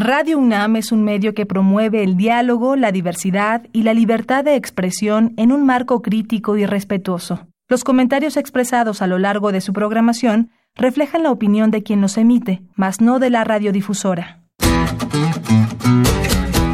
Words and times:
Radio 0.00 0.38
UNAM 0.38 0.76
es 0.76 0.92
un 0.92 1.02
medio 1.02 1.34
que 1.34 1.44
promueve 1.44 2.04
el 2.04 2.16
diálogo, 2.16 2.76
la 2.76 2.92
diversidad 2.92 3.66
y 3.72 3.82
la 3.82 3.94
libertad 3.94 4.44
de 4.44 4.54
expresión 4.54 5.34
en 5.36 5.50
un 5.50 5.66
marco 5.66 6.02
crítico 6.02 6.56
y 6.56 6.64
respetuoso. 6.66 7.48
Los 7.68 7.82
comentarios 7.82 8.36
expresados 8.36 9.02
a 9.02 9.08
lo 9.08 9.18
largo 9.18 9.50
de 9.50 9.60
su 9.60 9.72
programación 9.72 10.52
reflejan 10.76 11.24
la 11.24 11.32
opinión 11.32 11.72
de 11.72 11.82
quien 11.82 12.00
los 12.00 12.16
emite, 12.16 12.62
mas 12.76 13.00
no 13.00 13.18
de 13.18 13.30
la 13.30 13.42
radiodifusora. 13.42 14.44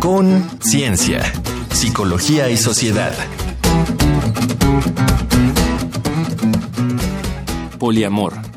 Con 0.00 0.42
Ciencia, 0.60 1.22
Psicología 1.70 2.50
y 2.50 2.58
Sociedad. 2.58 3.14
Poliamor 7.78 8.53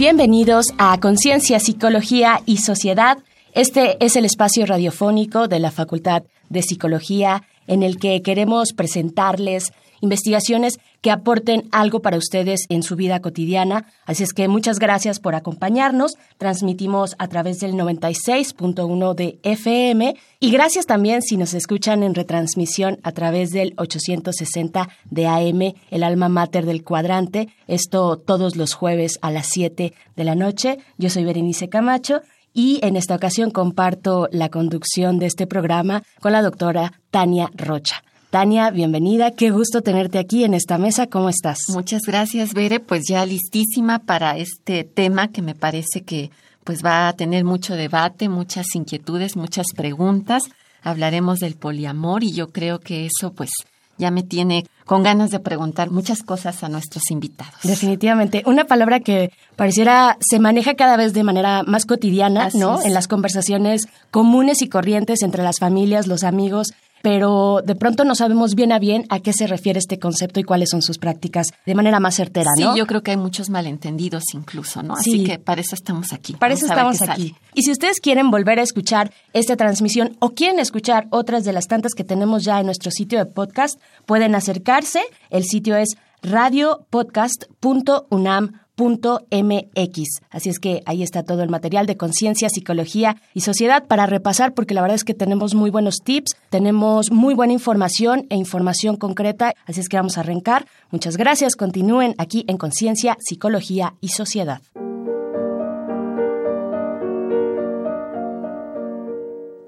Bienvenidos 0.00 0.68
a 0.78 0.98
Conciencia, 0.98 1.60
Psicología 1.60 2.40
y 2.46 2.56
Sociedad. 2.56 3.18
Este 3.52 4.02
es 4.02 4.16
el 4.16 4.24
espacio 4.24 4.64
radiofónico 4.64 5.46
de 5.46 5.58
la 5.58 5.70
Facultad 5.70 6.22
de 6.48 6.62
Psicología 6.62 7.42
en 7.66 7.82
el 7.82 7.98
que 7.98 8.22
queremos 8.22 8.72
presentarles 8.74 9.74
investigaciones 10.00 10.78
que 11.00 11.10
aporten 11.10 11.68
algo 11.72 12.00
para 12.02 12.18
ustedes 12.18 12.66
en 12.68 12.82
su 12.82 12.96
vida 12.96 13.20
cotidiana. 13.20 13.86
Así 14.04 14.22
es 14.22 14.32
que 14.32 14.48
muchas 14.48 14.78
gracias 14.78 15.20
por 15.20 15.34
acompañarnos. 15.34 16.16
Transmitimos 16.38 17.16
a 17.18 17.28
través 17.28 17.58
del 17.60 17.74
96.1 17.74 19.14
de 19.14 19.38
FM 19.42 20.16
y 20.40 20.50
gracias 20.50 20.86
también 20.86 21.22
si 21.22 21.36
nos 21.36 21.54
escuchan 21.54 22.02
en 22.02 22.14
retransmisión 22.14 22.98
a 23.02 23.12
través 23.12 23.50
del 23.50 23.74
860 23.76 24.88
de 25.10 25.26
AM, 25.26 25.74
el 25.90 26.02
alma 26.02 26.28
mater 26.28 26.66
del 26.66 26.84
cuadrante. 26.84 27.48
Esto 27.66 28.16
todos 28.16 28.56
los 28.56 28.74
jueves 28.74 29.18
a 29.22 29.30
las 29.30 29.46
7 29.48 29.92
de 30.16 30.24
la 30.24 30.34
noche. 30.34 30.78
Yo 30.98 31.10
soy 31.10 31.24
Berenice 31.24 31.68
Camacho 31.68 32.20
y 32.52 32.80
en 32.82 32.96
esta 32.96 33.14
ocasión 33.14 33.50
comparto 33.50 34.28
la 34.32 34.48
conducción 34.48 35.18
de 35.18 35.26
este 35.26 35.46
programa 35.46 36.02
con 36.20 36.32
la 36.32 36.42
doctora 36.42 36.92
Tania 37.10 37.50
Rocha. 37.54 38.02
Tania, 38.30 38.70
bienvenida. 38.70 39.32
Qué 39.32 39.50
gusto 39.50 39.82
tenerte 39.82 40.20
aquí 40.20 40.44
en 40.44 40.54
esta 40.54 40.78
mesa. 40.78 41.08
¿Cómo 41.08 41.28
estás? 41.28 41.58
Muchas 41.70 42.02
gracias, 42.06 42.54
Bere. 42.54 42.78
Pues 42.78 43.02
ya 43.08 43.26
listísima 43.26 43.98
para 43.98 44.38
este 44.38 44.84
tema 44.84 45.32
que 45.32 45.42
me 45.42 45.56
parece 45.56 46.02
que 46.02 46.30
pues 46.62 46.84
va 46.84 47.08
a 47.08 47.12
tener 47.14 47.44
mucho 47.44 47.74
debate, 47.74 48.28
muchas 48.28 48.66
inquietudes, 48.76 49.34
muchas 49.34 49.66
preguntas. 49.74 50.44
Hablaremos 50.84 51.40
del 51.40 51.56
poliamor 51.56 52.22
y 52.22 52.32
yo 52.32 52.50
creo 52.50 52.78
que 52.78 53.06
eso 53.06 53.32
pues 53.32 53.50
ya 53.98 54.12
me 54.12 54.22
tiene 54.22 54.64
con 54.86 55.02
ganas 55.02 55.30
de 55.30 55.40
preguntar 55.40 55.90
muchas 55.90 56.22
cosas 56.22 56.62
a 56.62 56.68
nuestros 56.68 57.10
invitados. 57.10 57.60
Definitivamente. 57.64 58.44
Una 58.46 58.64
palabra 58.64 59.00
que 59.00 59.32
pareciera 59.56 60.16
se 60.20 60.38
maneja 60.38 60.74
cada 60.74 60.96
vez 60.96 61.14
de 61.14 61.24
manera 61.24 61.64
más 61.64 61.84
cotidiana, 61.84 62.48
¿no? 62.54 62.80
En 62.80 62.94
las 62.94 63.08
conversaciones 63.08 63.82
comunes 64.12 64.62
y 64.62 64.68
corrientes 64.68 65.22
entre 65.22 65.42
las 65.42 65.58
familias, 65.58 66.06
los 66.06 66.22
amigos 66.22 66.68
pero 67.02 67.62
de 67.64 67.74
pronto 67.74 68.04
no 68.04 68.14
sabemos 68.14 68.54
bien 68.54 68.72
a 68.72 68.78
bien 68.78 69.06
a 69.08 69.20
qué 69.20 69.32
se 69.32 69.46
refiere 69.46 69.78
este 69.78 69.98
concepto 69.98 70.40
y 70.40 70.44
cuáles 70.44 70.68
son 70.70 70.82
sus 70.82 70.98
prácticas 70.98 71.46
de 71.66 71.74
manera 71.74 72.00
más 72.00 72.16
certera, 72.16 72.50
¿no? 72.58 72.72
Sí, 72.72 72.78
yo 72.78 72.86
creo 72.86 73.02
que 73.02 73.12
hay 73.12 73.16
muchos 73.16 73.48
malentendidos 73.50 74.24
incluso, 74.34 74.82
¿no? 74.82 74.94
Así 74.94 75.24
que 75.24 75.38
para 75.38 75.60
eso 75.60 75.74
estamos 75.74 76.12
aquí. 76.12 76.34
Para 76.34 76.54
eso 76.54 76.66
estamos 76.66 77.02
aquí. 77.02 77.34
Y 77.54 77.62
si 77.62 77.72
ustedes 77.72 78.00
quieren 78.00 78.30
volver 78.30 78.58
a 78.58 78.62
escuchar 78.62 79.12
esta 79.32 79.56
transmisión 79.56 80.16
o 80.20 80.30
quieren 80.30 80.58
escuchar 80.58 81.06
otras 81.10 81.44
de 81.44 81.52
las 81.52 81.66
tantas 81.66 81.92
que 81.94 82.04
tenemos 82.04 82.44
ya 82.44 82.60
en 82.60 82.66
nuestro 82.66 82.90
sitio 82.90 83.18
de 83.18 83.26
podcast, 83.26 83.80
pueden 84.06 84.34
acercarse. 84.34 85.02
El 85.30 85.44
sitio 85.44 85.76
es 85.76 85.96
radiopodcast.unam 86.22 88.60
mx. 88.80 90.20
Así 90.30 90.48
es 90.48 90.58
que 90.58 90.82
ahí 90.86 91.02
está 91.02 91.22
todo 91.22 91.42
el 91.42 91.48
material 91.48 91.86
de 91.86 91.96
conciencia, 91.96 92.48
psicología 92.48 93.16
y 93.34 93.40
sociedad 93.42 93.86
para 93.86 94.06
repasar, 94.06 94.54
porque 94.54 94.74
la 94.74 94.82
verdad 94.82 94.96
es 94.96 95.04
que 95.04 95.14
tenemos 95.14 95.54
muy 95.54 95.70
buenos 95.70 95.96
tips, 96.02 96.36
tenemos 96.48 97.10
muy 97.10 97.34
buena 97.34 97.52
información 97.52 98.26
e 98.30 98.36
información 98.36 98.96
concreta. 98.96 99.54
Así 99.66 99.80
es 99.80 99.88
que 99.88 99.96
vamos 99.96 100.16
a 100.16 100.20
arrancar. 100.20 100.66
Muchas 100.90 101.16
gracias. 101.16 101.56
Continúen 101.56 102.14
aquí 102.18 102.44
en 102.48 102.56
Conciencia, 102.56 103.16
Psicología 103.20 103.94
y 104.00 104.08
Sociedad. 104.08 104.60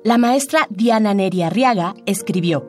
La 0.05 0.19
maestra 0.19 0.67
Diana 0.69 1.15
Neri 1.15 1.43
Arriaga 1.43 1.95
escribió, 2.07 2.69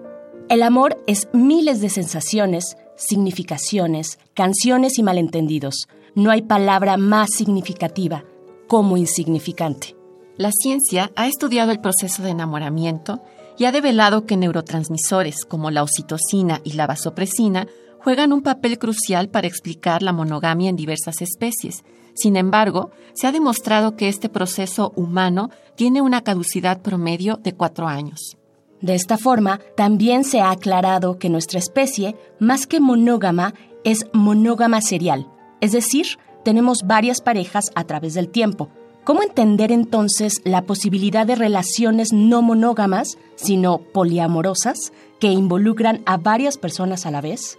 El 0.49 0.61
amor 0.61 1.03
es 1.07 1.27
miles 1.33 1.81
de 1.81 1.89
sensaciones, 1.89 2.77
significaciones, 2.95 4.19
canciones 4.35 4.99
y 4.99 5.03
malentendidos 5.03 5.87
no 6.15 6.31
hay 6.31 6.41
palabra 6.41 6.97
más 6.97 7.31
significativa 7.31 8.23
como 8.67 8.97
insignificante. 8.97 9.95
La 10.37 10.51
ciencia 10.51 11.11
ha 11.15 11.27
estudiado 11.27 11.71
el 11.71 11.79
proceso 11.79 12.23
de 12.23 12.31
enamoramiento 12.31 13.21
y 13.57 13.65
ha 13.65 13.71
develado 13.71 14.25
que 14.25 14.37
neurotransmisores 14.37 15.45
como 15.45 15.69
la 15.69 15.83
oxitocina 15.83 16.61
y 16.63 16.73
la 16.73 16.87
vasopresina 16.87 17.67
juegan 17.99 18.33
un 18.33 18.41
papel 18.41 18.79
crucial 18.79 19.29
para 19.29 19.47
explicar 19.47 20.01
la 20.01 20.11
monogamia 20.11 20.69
en 20.69 20.75
diversas 20.75 21.21
especies. 21.21 21.83
Sin 22.15 22.35
embargo, 22.35 22.91
se 23.13 23.27
ha 23.27 23.31
demostrado 23.31 23.95
que 23.95 24.09
este 24.09 24.27
proceso 24.27 24.91
humano 24.95 25.49
tiene 25.75 26.01
una 26.01 26.21
caducidad 26.21 26.81
promedio 26.81 27.37
de 27.37 27.53
cuatro 27.53 27.87
años. 27.87 28.37
De 28.81 28.95
esta 28.95 29.17
forma, 29.17 29.61
también 29.77 30.25
se 30.25 30.41
ha 30.41 30.51
aclarado 30.51 31.17
que 31.17 31.29
nuestra 31.29 31.59
especie, 31.59 32.17
más 32.39 32.67
que 32.67 32.81
monógama, 32.81 33.53
es 33.85 34.05
monógama 34.13 34.81
serial, 34.81 35.27
es 35.63 35.71
decir, 35.71 36.17
tenemos 36.43 36.79
varias 36.83 37.21
parejas 37.21 37.71
a 37.73 37.85
través 37.85 38.15
del 38.15 38.27
tiempo. 38.27 38.67
¿Cómo 39.05 39.23
entender 39.23 39.71
entonces 39.71 40.41
la 40.43 40.63
posibilidad 40.63 41.25
de 41.25 41.35
relaciones 41.35 42.11
no 42.11 42.41
monógamas, 42.41 43.17
sino 43.35 43.77
poliamorosas, 43.77 44.91
que 45.21 45.27
involucran 45.27 46.01
a 46.05 46.17
varias 46.17 46.57
personas 46.57 47.05
a 47.05 47.11
la 47.11 47.21
vez? 47.21 47.57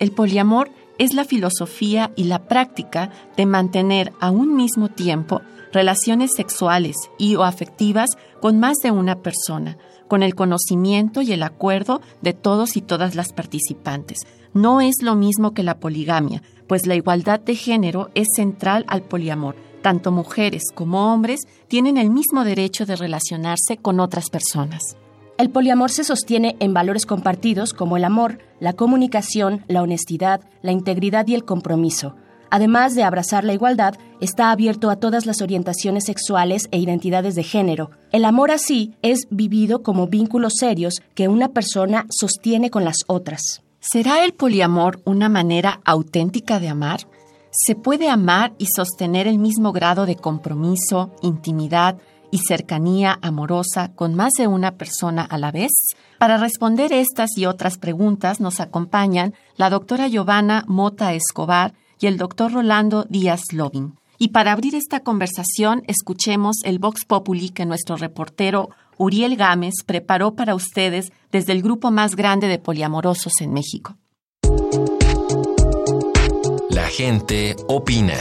El 0.00 0.10
poliamor 0.10 0.70
es 0.98 1.14
la 1.14 1.24
filosofía 1.24 2.10
y 2.16 2.24
la 2.24 2.48
práctica 2.48 3.12
de 3.36 3.46
mantener 3.46 4.12
a 4.18 4.32
un 4.32 4.56
mismo 4.56 4.88
tiempo 4.88 5.40
relaciones 5.72 6.32
sexuales 6.34 6.96
y 7.16 7.36
o 7.36 7.44
afectivas 7.44 8.10
con 8.40 8.58
más 8.58 8.78
de 8.82 8.90
una 8.90 9.22
persona, 9.22 9.78
con 10.08 10.24
el 10.24 10.34
conocimiento 10.34 11.22
y 11.22 11.30
el 11.30 11.44
acuerdo 11.44 12.00
de 12.22 12.32
todos 12.32 12.76
y 12.76 12.80
todas 12.80 13.14
las 13.14 13.32
participantes. 13.32 14.26
No 14.56 14.80
es 14.80 15.02
lo 15.02 15.16
mismo 15.16 15.52
que 15.52 15.62
la 15.62 15.78
poligamia, 15.78 16.42
pues 16.66 16.86
la 16.86 16.94
igualdad 16.94 17.38
de 17.40 17.54
género 17.56 18.08
es 18.14 18.26
central 18.34 18.86
al 18.88 19.02
poliamor. 19.02 19.54
Tanto 19.82 20.12
mujeres 20.12 20.62
como 20.74 21.12
hombres 21.12 21.42
tienen 21.68 21.98
el 21.98 22.08
mismo 22.08 22.42
derecho 22.42 22.86
de 22.86 22.96
relacionarse 22.96 23.76
con 23.76 24.00
otras 24.00 24.30
personas. 24.30 24.96
El 25.36 25.50
poliamor 25.50 25.90
se 25.90 26.04
sostiene 26.04 26.56
en 26.58 26.72
valores 26.72 27.04
compartidos 27.04 27.74
como 27.74 27.98
el 27.98 28.04
amor, 28.04 28.38
la 28.58 28.72
comunicación, 28.72 29.62
la 29.68 29.82
honestidad, 29.82 30.40
la 30.62 30.72
integridad 30.72 31.26
y 31.26 31.34
el 31.34 31.44
compromiso. 31.44 32.16
Además 32.48 32.94
de 32.94 33.02
abrazar 33.02 33.44
la 33.44 33.52
igualdad, 33.52 33.96
está 34.22 34.50
abierto 34.52 34.88
a 34.88 34.96
todas 34.96 35.26
las 35.26 35.42
orientaciones 35.42 36.04
sexuales 36.04 36.68
e 36.70 36.78
identidades 36.78 37.34
de 37.34 37.42
género. 37.42 37.90
El 38.10 38.24
amor 38.24 38.50
así 38.50 38.94
es 39.02 39.26
vivido 39.28 39.82
como 39.82 40.06
vínculos 40.06 40.54
serios 40.58 41.02
que 41.14 41.28
una 41.28 41.48
persona 41.50 42.06
sostiene 42.08 42.70
con 42.70 42.86
las 42.86 43.00
otras. 43.06 43.60
¿Será 43.88 44.24
el 44.24 44.32
poliamor 44.32 45.00
una 45.04 45.28
manera 45.28 45.80
auténtica 45.84 46.58
de 46.58 46.68
amar? 46.68 47.06
¿Se 47.52 47.76
puede 47.76 48.08
amar 48.08 48.52
y 48.58 48.66
sostener 48.66 49.28
el 49.28 49.38
mismo 49.38 49.70
grado 49.70 50.06
de 50.06 50.16
compromiso, 50.16 51.14
intimidad 51.22 51.96
y 52.32 52.38
cercanía 52.38 53.16
amorosa 53.22 53.92
con 53.94 54.16
más 54.16 54.32
de 54.32 54.48
una 54.48 54.72
persona 54.72 55.22
a 55.22 55.38
la 55.38 55.52
vez? 55.52 55.70
Para 56.18 56.36
responder 56.36 56.92
estas 56.92 57.38
y 57.38 57.46
otras 57.46 57.78
preguntas 57.78 58.40
nos 58.40 58.58
acompañan 58.58 59.34
la 59.56 59.70
doctora 59.70 60.08
Giovanna 60.08 60.64
Mota 60.66 61.14
Escobar 61.14 61.72
y 62.00 62.08
el 62.08 62.18
doctor 62.18 62.54
Rolando 62.54 63.04
Díaz 63.08 63.52
Lobin. 63.52 63.94
Y 64.18 64.28
para 64.28 64.50
abrir 64.50 64.74
esta 64.74 65.00
conversación, 65.00 65.84
escuchemos 65.86 66.56
el 66.64 66.80
Vox 66.80 67.04
Populi 67.04 67.50
que 67.50 67.66
nuestro 67.66 67.96
reportero 67.96 68.70
Uriel 68.98 69.36
Gámez 69.36 69.74
preparó 69.84 70.34
para 70.34 70.54
ustedes 70.54 71.12
desde 71.36 71.52
el 71.52 71.60
grupo 71.60 71.90
más 71.90 72.16
grande 72.16 72.48
de 72.48 72.58
poliamorosos 72.58 73.34
en 73.42 73.52
México. 73.52 73.98
La 76.70 76.88
gente 76.88 77.54
opina. 77.68 78.14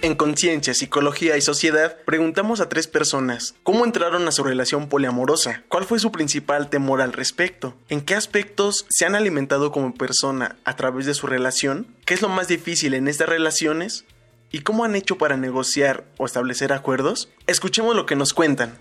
En 0.00 0.14
Conciencia, 0.14 0.72
Psicología 0.72 1.36
y 1.36 1.42
Sociedad 1.42 1.98
preguntamos 2.06 2.60
a 2.60 2.70
tres 2.70 2.86
personas 2.86 3.54
cómo 3.62 3.84
entraron 3.84 4.26
a 4.26 4.32
su 4.32 4.42
relación 4.42 4.88
poliamorosa, 4.88 5.64
cuál 5.68 5.84
fue 5.84 5.98
su 5.98 6.10
principal 6.10 6.70
temor 6.70 7.02
al 7.02 7.12
respecto, 7.12 7.74
en 7.90 8.00
qué 8.00 8.14
aspectos 8.14 8.86
se 8.88 9.04
han 9.04 9.14
alimentado 9.14 9.72
como 9.72 9.92
persona 9.92 10.56
a 10.64 10.74
través 10.76 11.04
de 11.04 11.12
su 11.12 11.26
relación, 11.26 11.86
qué 12.06 12.14
es 12.14 12.22
lo 12.22 12.30
más 12.30 12.48
difícil 12.48 12.94
en 12.94 13.08
estas 13.08 13.28
relaciones 13.28 14.06
y 14.50 14.60
cómo 14.60 14.84
han 14.84 14.94
hecho 14.94 15.18
para 15.18 15.36
negociar 15.36 16.04
o 16.18 16.26
establecer 16.26 16.72
acuerdos. 16.72 17.28
Escuchemos 17.46 17.94
lo 17.94 18.06
que 18.06 18.16
nos 18.16 18.32
cuentan. 18.32 18.78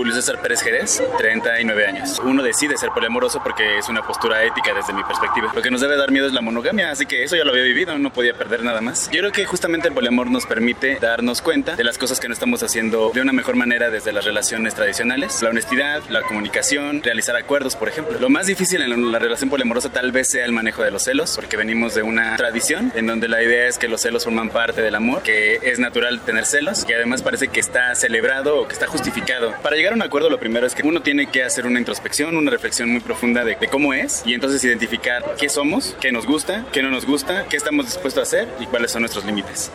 Julio 0.00 0.14
César 0.14 0.40
Pérez 0.40 0.62
Jerez, 0.62 1.02
39 1.18 1.86
años. 1.86 2.22
Uno 2.24 2.42
decide 2.42 2.78
ser 2.78 2.88
poliamoroso 2.88 3.42
porque 3.42 3.76
es 3.76 3.90
una 3.90 4.00
postura 4.00 4.42
ética 4.44 4.72
desde 4.72 4.94
mi 4.94 5.04
perspectiva. 5.04 5.52
Lo 5.54 5.60
que 5.60 5.70
nos 5.70 5.82
debe 5.82 5.94
dar 5.98 6.10
miedo 6.10 6.26
es 6.26 6.32
la 6.32 6.40
monogamia, 6.40 6.90
así 6.90 7.04
que 7.04 7.22
eso 7.22 7.36
ya 7.36 7.44
lo 7.44 7.50
había 7.50 7.64
vivido, 7.64 7.98
no 7.98 8.10
podía 8.10 8.32
perder 8.32 8.64
nada 8.64 8.80
más. 8.80 9.10
Yo 9.12 9.18
creo 9.18 9.30
que 9.30 9.44
justamente 9.44 9.88
el 9.88 9.92
poliamor 9.92 10.30
nos 10.30 10.46
permite 10.46 10.96
darnos 10.98 11.42
cuenta 11.42 11.76
de 11.76 11.84
las 11.84 11.98
cosas 11.98 12.18
que 12.18 12.28
no 12.28 12.32
estamos 12.32 12.62
haciendo 12.62 13.10
de 13.12 13.20
una 13.20 13.34
mejor 13.34 13.56
manera 13.56 13.90
desde 13.90 14.10
las 14.14 14.24
relaciones 14.24 14.74
tradicionales. 14.74 15.42
La 15.42 15.50
honestidad, 15.50 16.02
la 16.08 16.22
comunicación, 16.22 17.02
realizar 17.02 17.36
acuerdos, 17.36 17.76
por 17.76 17.90
ejemplo. 17.90 18.18
Lo 18.18 18.30
más 18.30 18.46
difícil 18.46 18.80
en 18.80 19.12
la 19.12 19.18
relación 19.18 19.50
poliamorosa 19.50 19.92
tal 19.92 20.12
vez 20.12 20.30
sea 20.30 20.46
el 20.46 20.52
manejo 20.52 20.82
de 20.82 20.92
los 20.92 21.02
celos, 21.02 21.36
porque 21.36 21.58
venimos 21.58 21.94
de 21.94 22.04
una 22.04 22.36
tradición 22.36 22.90
en 22.94 23.06
donde 23.06 23.28
la 23.28 23.42
idea 23.42 23.68
es 23.68 23.76
que 23.76 23.86
los 23.86 24.00
celos 24.00 24.24
forman 24.24 24.48
parte 24.48 24.80
del 24.80 24.94
amor, 24.94 25.22
que 25.22 25.56
es 25.62 25.78
natural 25.78 26.20
tener 26.20 26.46
celos, 26.46 26.86
que 26.86 26.94
además 26.94 27.22
parece 27.22 27.48
que 27.48 27.60
está 27.60 27.94
celebrado 27.94 28.62
o 28.62 28.66
que 28.66 28.72
está 28.72 28.86
justificado. 28.86 29.54
Para 29.62 29.76
llegar 29.76 29.89
a 29.90 29.94
un 29.94 30.02
acuerdo 30.02 30.30
lo 30.30 30.38
primero 30.38 30.66
es 30.66 30.74
que 30.74 30.86
uno 30.86 31.02
tiene 31.02 31.26
que 31.26 31.42
hacer 31.42 31.66
una 31.66 31.78
introspección, 31.78 32.36
una 32.36 32.50
reflexión 32.50 32.90
muy 32.90 33.00
profunda 33.00 33.44
de 33.44 33.56
cómo 33.68 33.92
es 33.92 34.22
y 34.24 34.34
entonces 34.34 34.62
identificar 34.64 35.34
qué 35.38 35.48
somos, 35.48 35.96
qué 36.00 36.12
nos 36.12 36.26
gusta, 36.26 36.66
qué 36.72 36.82
no 36.82 36.90
nos 36.90 37.06
gusta, 37.06 37.46
qué 37.48 37.56
estamos 37.56 37.86
dispuestos 37.86 38.20
a 38.20 38.22
hacer 38.22 38.48
y 38.60 38.66
cuáles 38.66 38.90
son 38.90 39.02
nuestros 39.02 39.24
límites. 39.24 39.70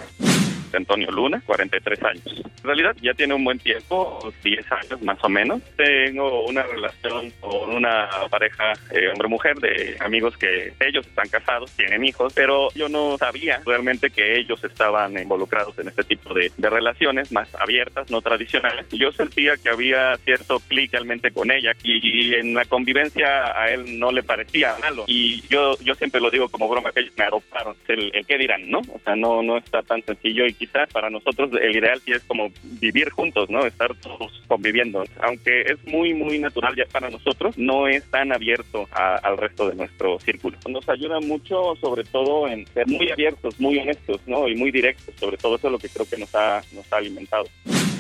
Antonio 0.78 1.12
Luna, 1.12 1.42
43 1.46 2.04
años. 2.04 2.42
En 2.58 2.64
realidad 2.64 2.96
ya 3.02 3.14
tiene 3.14 3.34
un 3.34 3.44
buen 3.44 3.60
tiempo, 3.60 4.34
10 4.44 4.72
años 4.72 5.02
más 5.02 5.24
o 5.24 5.30
menos. 5.30 5.62
Tengo 5.76 6.46
una 6.46 6.64
relación 6.64 7.32
con 7.40 7.76
una 7.76 8.10
pareja 8.30 8.74
eh, 8.92 9.10
hombre-mujer 9.10 9.58
de 9.58 9.98
amigos 10.00 10.38
que 10.38 10.74
ellos 10.80 11.06
están 11.06 11.30
casados, 11.30 11.72
tienen 11.72 12.04
hijos, 12.04 12.34
pero 12.34 12.70
yo 12.74 12.90
no 12.90 13.18
sabía 13.18 13.62
realmente 13.66 14.10
que 14.10 14.38
ellos 14.38 14.64
estaban 14.64 15.18
involucrados 15.18 15.78
en 15.80 15.88
este 15.88 16.04
tipo 16.04 16.34
de, 16.34 16.52
de 16.58 16.70
relaciones 16.70 17.32
más 17.32 17.54
abiertas, 17.56 18.10
no 18.10 18.22
tradicionales. 18.22 18.88
Yo 18.92 19.12
sentía 19.12 19.58
que 19.58 19.70
había 19.70 20.18
cierto 20.18 20.60
clic 20.68 20.92
realmente 20.92 21.32
con 21.32 21.52
ella 21.52 21.74
y, 21.84 22.34
en 22.36 22.54
la 22.54 22.66
convivencia 22.66 23.60
a 23.60 23.72
él 23.72 24.00
no 24.00 24.12
le 24.12 24.24
parecía 24.24 24.76
malo. 24.82 25.06
Y 25.08 25.42
yo, 25.48 25.78
yo 25.80 25.94
siempre 25.96 26.22
lo 26.22 26.30
digo 26.30 26.50
como 26.50 26.68
broma 26.68 26.92
que 26.92 27.02
ellos 27.02 27.14
me 27.18 27.26
adoptaron. 27.26 27.76
El, 27.88 28.12
el 28.14 28.26
qué 28.26 28.38
dirán, 28.38 28.70
¿no? 28.70 28.80
O 28.80 29.00
sea, 29.04 29.16
no, 29.16 29.42
no 29.42 29.58
está 29.58 29.82
tan 29.84 30.02
sencillo 30.04 30.46
y 30.46 30.65
para 30.92 31.10
nosotros 31.10 31.50
el 31.62 31.76
ideal 31.76 32.00
sí 32.04 32.12
es 32.12 32.24
como 32.24 32.52
vivir 32.80 33.10
juntos, 33.10 33.50
¿no? 33.50 33.66
Estar 33.66 33.94
todos 33.96 34.44
conviviendo. 34.48 35.04
Aunque 35.22 35.62
es 35.62 35.86
muy, 35.86 36.14
muy 36.14 36.40
natural 36.40 36.76
ya 36.76 36.86
para 36.92 37.10
nosotros, 37.10 37.58
no 37.58 37.88
es 37.88 38.04
tan 38.10 38.32
abierto 38.32 38.88
al 38.92 39.38
resto 39.38 39.70
de 39.70 39.76
nuestro 39.76 40.20
círculo. 40.20 40.58
Nos 40.68 40.88
ayuda 40.90 41.20
mucho, 41.20 41.76
sobre 41.80 42.04
todo, 42.04 42.48
en 42.48 42.66
ser 42.68 42.88
muy 42.88 43.12
abiertos, 43.12 43.60
muy 43.60 43.78
honestos, 43.78 44.22
¿no? 44.26 44.48
Y 44.48 44.56
muy 44.56 44.72
directos. 44.72 45.14
Sobre 45.20 45.38
todo 45.38 45.56
eso 45.56 45.68
es 45.68 45.72
lo 45.72 45.80
que 45.80 45.90
creo 45.90 46.08
que 46.08 46.18
nos 46.18 46.34
ha, 46.36 46.62
nos 46.74 46.92
ha 46.92 46.98
alimentado. 46.98 47.46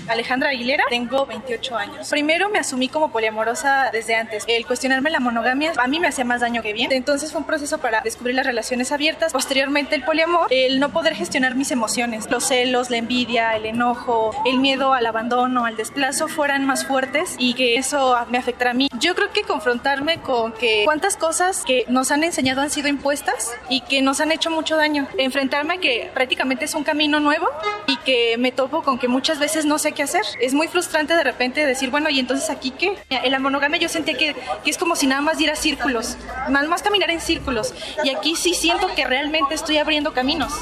Alejandra 0.07 0.49
Aguilera, 0.49 0.83
tengo 0.89 1.25
28 1.25 1.77
años. 1.77 2.09
Primero 2.09 2.49
me 2.49 2.59
asumí 2.59 2.89
como 2.89 3.11
poliamorosa 3.11 3.89
desde 3.91 4.15
antes. 4.15 4.43
El 4.47 4.65
cuestionarme 4.65 5.09
la 5.09 5.19
monogamia 5.19 5.73
a 5.77 5.87
mí 5.87 5.99
me 5.99 6.07
hacía 6.07 6.25
más 6.25 6.41
daño 6.41 6.61
que 6.61 6.73
bien. 6.73 6.91
Entonces 6.91 7.31
fue 7.31 7.41
un 7.41 7.47
proceso 7.47 7.79
para 7.79 8.01
descubrir 8.01 8.35
las 8.35 8.45
relaciones 8.45 8.91
abiertas. 8.91 9.31
Posteriormente 9.33 9.95
el 9.95 10.03
poliamor, 10.03 10.47
el 10.51 10.79
no 10.79 10.89
poder 10.89 11.15
gestionar 11.15 11.55
mis 11.55 11.71
emociones, 11.71 12.29
los 12.29 12.45
celos, 12.45 12.89
la 12.89 12.97
envidia, 12.97 13.55
el 13.55 13.65
enojo, 13.65 14.31
el 14.45 14.59
miedo 14.59 14.93
al 14.93 15.05
abandono, 15.05 15.65
al 15.65 15.75
desplazo 15.75 16.27
fueran 16.27 16.65
más 16.65 16.85
fuertes 16.85 17.35
y 17.37 17.53
que 17.53 17.75
eso 17.75 18.15
me 18.29 18.37
afectara 18.37 18.71
a 18.71 18.73
mí. 18.73 18.89
Yo 18.99 19.15
creo 19.15 19.31
que 19.31 19.41
confrontarme 19.41 20.21
con 20.21 20.51
que 20.51 20.83
cuántas 20.85 21.17
cosas 21.17 21.63
que 21.65 21.85
nos 21.87 22.11
han 22.11 22.23
enseñado 22.23 22.61
han 22.61 22.69
sido 22.69 22.87
impuestas 22.87 23.53
y 23.69 23.81
que 23.81 24.01
nos 24.01 24.19
han 24.21 24.31
hecho 24.31 24.51
mucho 24.51 24.77
daño. 24.77 25.07
Enfrentarme 25.17 25.75
a 25.75 25.77
que 25.77 26.11
prácticamente 26.13 26.65
es 26.65 26.75
un 26.75 26.83
camino 26.83 27.19
nuevo 27.19 27.47
y 27.87 27.97
que 27.97 28.35
me 28.37 28.51
topo 28.51 28.83
con 28.83 28.99
que 28.99 29.07
muchas 29.07 29.39
veces 29.39 29.65
no 29.65 29.79
sé 29.79 29.94
qué 29.95 30.03
hacer. 30.03 30.21
Es 30.39 30.53
muy 30.53 30.67
frustrante 30.67 31.15
de 31.15 31.23
repente 31.23 31.65
decir, 31.65 31.89
bueno, 31.89 32.07
¿y 32.09 32.19
entonces 32.19 32.51
aquí 32.51 32.69
qué? 32.71 32.95
En 33.09 33.31
la 33.31 33.39
monogamia 33.39 33.79
yo 33.79 33.89
sentía 33.89 34.15
que, 34.15 34.35
que 34.63 34.69
es 34.69 34.77
como 34.77 34.95
si 34.95 35.07
nada 35.07 35.21
más 35.21 35.39
diera 35.39 35.55
círculos, 35.55 36.17
más, 36.49 36.67
más 36.67 36.83
caminar 36.83 37.09
en 37.09 37.19
círculos. 37.19 37.73
Y 38.03 38.09
aquí 38.09 38.35
sí 38.35 38.53
siento 38.53 38.93
que 38.93 39.05
realmente 39.05 39.55
estoy 39.55 39.79
abriendo 39.79 40.13
caminos. 40.13 40.53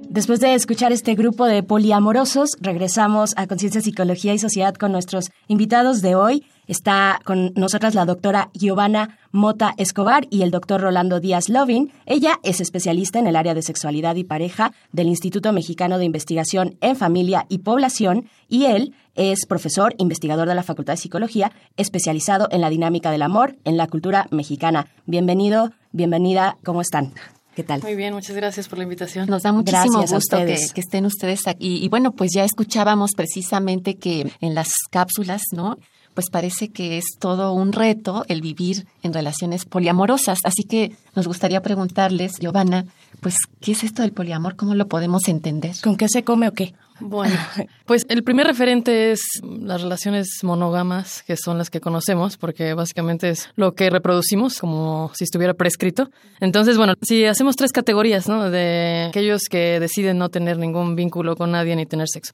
Después 0.08 0.40
de 0.40 0.54
escuchar 0.54 0.92
este 0.92 1.14
grupo 1.16 1.46
de 1.46 1.62
poliamorosos, 1.62 2.50
regresamos 2.60 3.32
a 3.36 3.46
Conciencia, 3.46 3.80
Psicología 3.80 4.32
y 4.32 4.38
Sociedad 4.38 4.74
con 4.74 4.92
nuestros 4.92 5.30
invitados 5.48 6.02
de 6.02 6.14
hoy. 6.14 6.44
Está 6.66 7.20
con 7.24 7.52
nosotras 7.56 7.94
la 7.94 8.06
doctora 8.06 8.50
Giovanna 8.54 9.18
Mota 9.32 9.74
Escobar 9.76 10.26
y 10.30 10.42
el 10.42 10.50
doctor 10.50 10.80
Rolando 10.80 11.20
Díaz 11.20 11.48
Lovin. 11.48 11.92
Ella 12.06 12.40
es 12.42 12.60
especialista 12.60 13.18
en 13.18 13.26
el 13.26 13.36
área 13.36 13.52
de 13.52 13.62
sexualidad 13.62 14.16
y 14.16 14.24
pareja 14.24 14.72
del 14.92 15.08
Instituto 15.08 15.52
Mexicano 15.52 15.98
de 15.98 16.06
Investigación 16.06 16.76
en 16.80 16.96
Familia 16.96 17.44
y 17.48 17.58
Población 17.58 18.30
y 18.48 18.64
él 18.64 18.94
es 19.14 19.44
profesor 19.46 19.94
investigador 19.98 20.48
de 20.48 20.54
la 20.54 20.62
Facultad 20.62 20.94
de 20.94 20.98
Psicología, 20.98 21.52
especializado 21.76 22.48
en 22.50 22.60
la 22.60 22.70
dinámica 22.70 23.10
del 23.10 23.22
amor 23.22 23.56
en 23.64 23.76
la 23.76 23.86
cultura 23.86 24.26
mexicana. 24.30 24.86
Bienvenido, 25.06 25.70
bienvenida, 25.92 26.56
¿cómo 26.64 26.80
están? 26.80 27.12
¿Qué 27.54 27.62
tal? 27.62 27.82
Muy 27.82 27.94
bien, 27.94 28.14
muchas 28.14 28.34
gracias 28.34 28.68
por 28.68 28.78
la 28.78 28.84
invitación. 28.84 29.28
Nos 29.28 29.42
da 29.42 29.52
muchísimo 29.52 29.98
Gracias 29.98 30.12
gusto 30.12 30.36
que, 30.38 30.80
estén 30.80 31.06
ustedes 31.06 31.46
aquí. 31.46 31.84
Y 31.84 31.88
bueno, 31.88 32.12
pues 32.12 32.32
ya 32.34 32.44
escuchábamos 32.44 33.12
precisamente 33.16 33.94
que 33.94 34.32
en 34.40 34.54
las 34.54 34.68
cápsulas, 34.90 35.42
¿no? 35.52 35.78
Pues 36.14 36.30
parece 36.30 36.68
que 36.68 36.98
es 36.98 37.04
todo 37.18 37.52
un 37.52 37.72
reto 37.72 38.24
el 38.28 38.40
vivir 38.40 38.86
en 39.02 39.12
relaciones 39.12 39.64
poliamorosas. 39.64 40.38
Así 40.44 40.64
que 40.64 40.96
nos 41.14 41.26
gustaría 41.26 41.62
preguntarles, 41.62 42.38
Giovanna, 42.40 42.86
pues, 43.20 43.36
¿qué 43.60 43.72
es 43.72 43.84
esto 43.84 44.02
del 44.02 44.12
poliamor? 44.12 44.56
¿Cómo 44.56 44.74
lo 44.74 44.86
podemos 44.86 45.28
entender? 45.28 45.74
¿Con 45.82 45.96
qué 45.96 46.08
se 46.08 46.24
come 46.24 46.48
o 46.48 46.52
qué? 46.52 46.74
Bueno, 47.00 47.36
pues 47.86 48.04
el 48.08 48.22
primer 48.22 48.46
referente 48.46 49.12
es 49.12 49.20
las 49.42 49.82
relaciones 49.82 50.28
monógamas, 50.42 51.22
que 51.26 51.36
son 51.36 51.58
las 51.58 51.70
que 51.70 51.80
conocemos, 51.80 52.36
porque 52.36 52.74
básicamente 52.74 53.30
es 53.30 53.48
lo 53.56 53.72
que 53.72 53.90
reproducimos, 53.90 54.58
como 54.58 55.10
si 55.14 55.24
estuviera 55.24 55.54
prescrito. 55.54 56.10
Entonces, 56.40 56.76
bueno, 56.76 56.94
si 57.02 57.24
hacemos 57.24 57.56
tres 57.56 57.72
categorías, 57.72 58.28
¿no? 58.28 58.50
De 58.50 59.06
aquellos 59.08 59.42
que 59.50 59.80
deciden 59.80 60.18
no 60.18 60.28
tener 60.28 60.58
ningún 60.58 60.96
vínculo 60.96 61.36
con 61.36 61.50
nadie 61.50 61.74
ni 61.76 61.86
tener 61.86 62.08
sexo. 62.08 62.32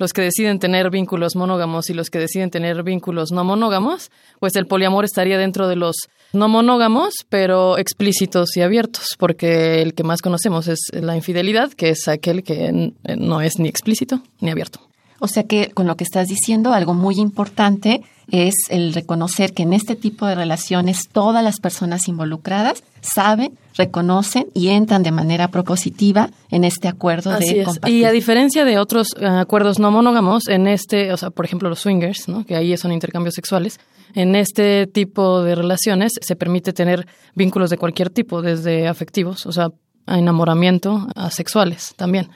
Los 0.00 0.12
que 0.12 0.22
deciden 0.22 0.58
tener 0.58 0.90
vínculos 0.90 1.36
monógamos 1.36 1.90
y 1.90 1.94
los 1.94 2.08
que 2.08 2.18
deciden 2.18 2.50
tener 2.50 2.82
vínculos 2.82 3.30
no 3.32 3.44
monógamos, 3.44 4.10
pues 4.40 4.56
el 4.56 4.66
poliamor 4.66 5.04
estaría 5.04 5.36
dentro 5.38 5.68
de 5.68 5.76
los 5.76 5.94
no 6.32 6.48
monógamos, 6.48 7.12
pero 7.28 7.76
explícitos 7.76 8.56
y 8.56 8.62
abiertos, 8.62 9.14
porque 9.18 9.82
el 9.82 9.92
que 9.94 10.02
más 10.02 10.22
conocemos 10.22 10.68
es 10.68 10.80
la 10.92 11.16
infidelidad, 11.16 11.70
que 11.72 11.90
es 11.90 12.08
aquel 12.08 12.42
que 12.42 12.66
n- 12.68 12.94
no 13.18 13.42
es 13.42 13.58
ni 13.58 13.68
explícito 13.68 14.22
ni 14.40 14.50
abierto. 14.50 14.80
O 15.18 15.28
sea 15.28 15.42
que 15.42 15.70
con 15.70 15.86
lo 15.86 15.96
que 15.96 16.04
estás 16.04 16.28
diciendo, 16.28 16.72
algo 16.72 16.94
muy 16.94 17.16
importante 17.16 18.00
es 18.30 18.54
el 18.68 18.92
reconocer 18.92 19.52
que 19.52 19.62
en 19.62 19.72
este 19.72 19.96
tipo 19.96 20.26
de 20.26 20.34
relaciones 20.34 21.08
todas 21.10 21.42
las 21.42 21.60
personas 21.60 22.08
involucradas 22.08 22.82
saben, 23.00 23.58
reconocen 23.76 24.46
y 24.54 24.68
entran 24.68 25.02
de 25.02 25.10
manera 25.10 25.48
propositiva 25.48 26.30
en 26.50 26.64
este 26.64 26.88
acuerdo 26.88 27.30
Así 27.30 27.54
de 27.54 27.60
es. 27.60 27.66
compartir. 27.66 27.94
Y 27.94 28.04
a 28.04 28.10
diferencia 28.10 28.64
de 28.64 28.78
otros 28.78 29.08
eh, 29.18 29.26
acuerdos 29.26 29.78
no 29.78 29.90
monógamos, 29.90 30.48
en 30.48 30.66
este, 30.66 31.12
o 31.12 31.16
sea, 31.16 31.30
por 31.30 31.44
ejemplo, 31.44 31.68
los 31.68 31.80
swingers, 31.80 32.28
¿no? 32.28 32.44
que 32.44 32.56
ahí 32.56 32.76
son 32.76 32.92
intercambios 32.92 33.34
sexuales, 33.34 33.80
en 34.14 34.34
este 34.34 34.86
tipo 34.86 35.42
de 35.42 35.54
relaciones 35.54 36.12
se 36.20 36.36
permite 36.36 36.72
tener 36.72 37.06
vínculos 37.34 37.70
de 37.70 37.78
cualquier 37.78 38.10
tipo, 38.10 38.42
desde 38.42 38.88
afectivos, 38.88 39.46
o 39.46 39.52
sea, 39.52 39.70
a 40.06 40.18
enamoramiento, 40.18 41.06
a 41.14 41.30
sexuales 41.30 41.94
también. 41.96 42.28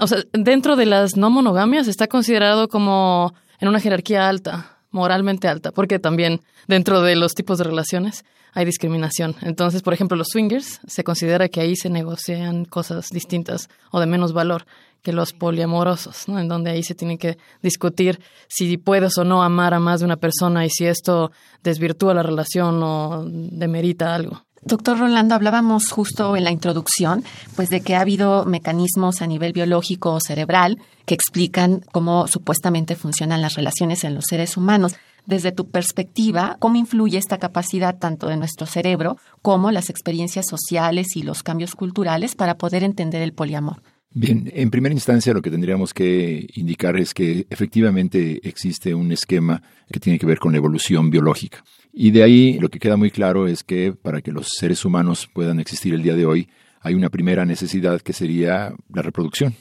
O 0.00 0.06
sea, 0.06 0.18
dentro 0.32 0.76
de 0.76 0.86
las 0.86 1.16
no 1.16 1.30
monogamias 1.30 1.88
está 1.88 2.06
considerado 2.06 2.68
como 2.68 3.34
en 3.60 3.68
una 3.68 3.80
jerarquía 3.80 4.28
alta, 4.28 4.77
moralmente 4.90 5.48
alta, 5.48 5.72
porque 5.72 5.98
también 5.98 6.40
dentro 6.66 7.02
de 7.02 7.16
los 7.16 7.34
tipos 7.34 7.58
de 7.58 7.64
relaciones 7.64 8.24
hay 8.54 8.64
discriminación. 8.64 9.36
Entonces, 9.42 9.82
por 9.82 9.92
ejemplo, 9.92 10.16
los 10.16 10.28
swingers 10.32 10.80
se 10.86 11.04
considera 11.04 11.48
que 11.48 11.60
ahí 11.60 11.76
se 11.76 11.90
negocian 11.90 12.64
cosas 12.64 13.08
distintas 13.10 13.68
o 13.90 14.00
de 14.00 14.06
menos 14.06 14.32
valor 14.32 14.64
que 15.02 15.12
los 15.12 15.32
poliamorosos, 15.32 16.28
¿no? 16.28 16.38
En 16.38 16.48
donde 16.48 16.70
ahí 16.70 16.82
se 16.82 16.94
tiene 16.94 17.18
que 17.18 17.38
discutir 17.62 18.20
si 18.48 18.76
puedes 18.78 19.16
o 19.18 19.24
no 19.24 19.42
amar 19.42 19.74
a 19.74 19.80
más 19.80 20.00
de 20.00 20.06
una 20.06 20.16
persona 20.16 20.64
y 20.66 20.70
si 20.70 20.86
esto 20.86 21.30
desvirtúa 21.62 22.14
la 22.14 22.22
relación 22.22 22.82
o 22.82 23.24
demerita 23.26 24.14
algo. 24.14 24.42
Doctor 24.62 24.98
Rolando, 24.98 25.34
hablábamos 25.34 25.90
justo 25.90 26.36
en 26.36 26.44
la 26.44 26.50
introducción, 26.50 27.24
pues 27.54 27.70
de 27.70 27.80
que 27.80 27.94
ha 27.94 28.00
habido 28.00 28.44
mecanismos 28.44 29.22
a 29.22 29.26
nivel 29.26 29.52
biológico 29.52 30.12
o 30.12 30.20
cerebral 30.20 30.78
que 31.06 31.14
explican 31.14 31.82
cómo 31.92 32.26
supuestamente 32.26 32.96
funcionan 32.96 33.40
las 33.40 33.54
relaciones 33.54 34.04
en 34.04 34.14
los 34.14 34.24
seres 34.28 34.56
humanos. 34.56 34.96
desde 35.26 35.52
tu 35.52 35.68
perspectiva, 35.68 36.56
cómo 36.58 36.76
influye 36.76 37.18
esta 37.18 37.36
capacidad 37.36 37.98
tanto 37.98 38.28
de 38.28 38.38
nuestro 38.38 38.66
cerebro 38.66 39.18
como 39.42 39.70
las 39.70 39.90
experiencias 39.90 40.46
sociales 40.46 41.16
y 41.16 41.22
los 41.22 41.42
cambios 41.42 41.74
culturales 41.74 42.34
para 42.34 42.56
poder 42.56 42.82
entender 42.82 43.20
el 43.20 43.34
poliamor. 43.34 43.82
Bien, 44.10 44.50
en 44.54 44.70
primera 44.70 44.94
instancia 44.94 45.34
lo 45.34 45.42
que 45.42 45.50
tendríamos 45.50 45.92
que 45.92 46.46
indicar 46.54 46.96
es 46.96 47.12
que 47.12 47.46
efectivamente 47.50 48.40
existe 48.42 48.94
un 48.94 49.12
esquema 49.12 49.62
que 49.92 50.00
tiene 50.00 50.18
que 50.18 50.26
ver 50.26 50.38
con 50.38 50.52
la 50.52 50.58
evolución 50.58 51.10
biológica. 51.10 51.62
Y 51.92 52.10
de 52.10 52.22
ahí 52.22 52.58
lo 52.58 52.68
que 52.68 52.78
queda 52.78 52.96
muy 52.96 53.10
claro 53.10 53.46
es 53.46 53.62
que 53.62 53.92
para 53.92 54.22
que 54.22 54.32
los 54.32 54.48
seres 54.48 54.84
humanos 54.84 55.28
puedan 55.32 55.60
existir 55.60 55.92
el 55.92 56.02
día 56.02 56.14
de 56.14 56.24
hoy, 56.24 56.48
hay 56.80 56.94
una 56.94 57.10
primera 57.10 57.44
necesidad 57.44 58.00
que 58.00 58.12
sería 58.12 58.74
la 58.92 59.02
reproducción. 59.02 59.54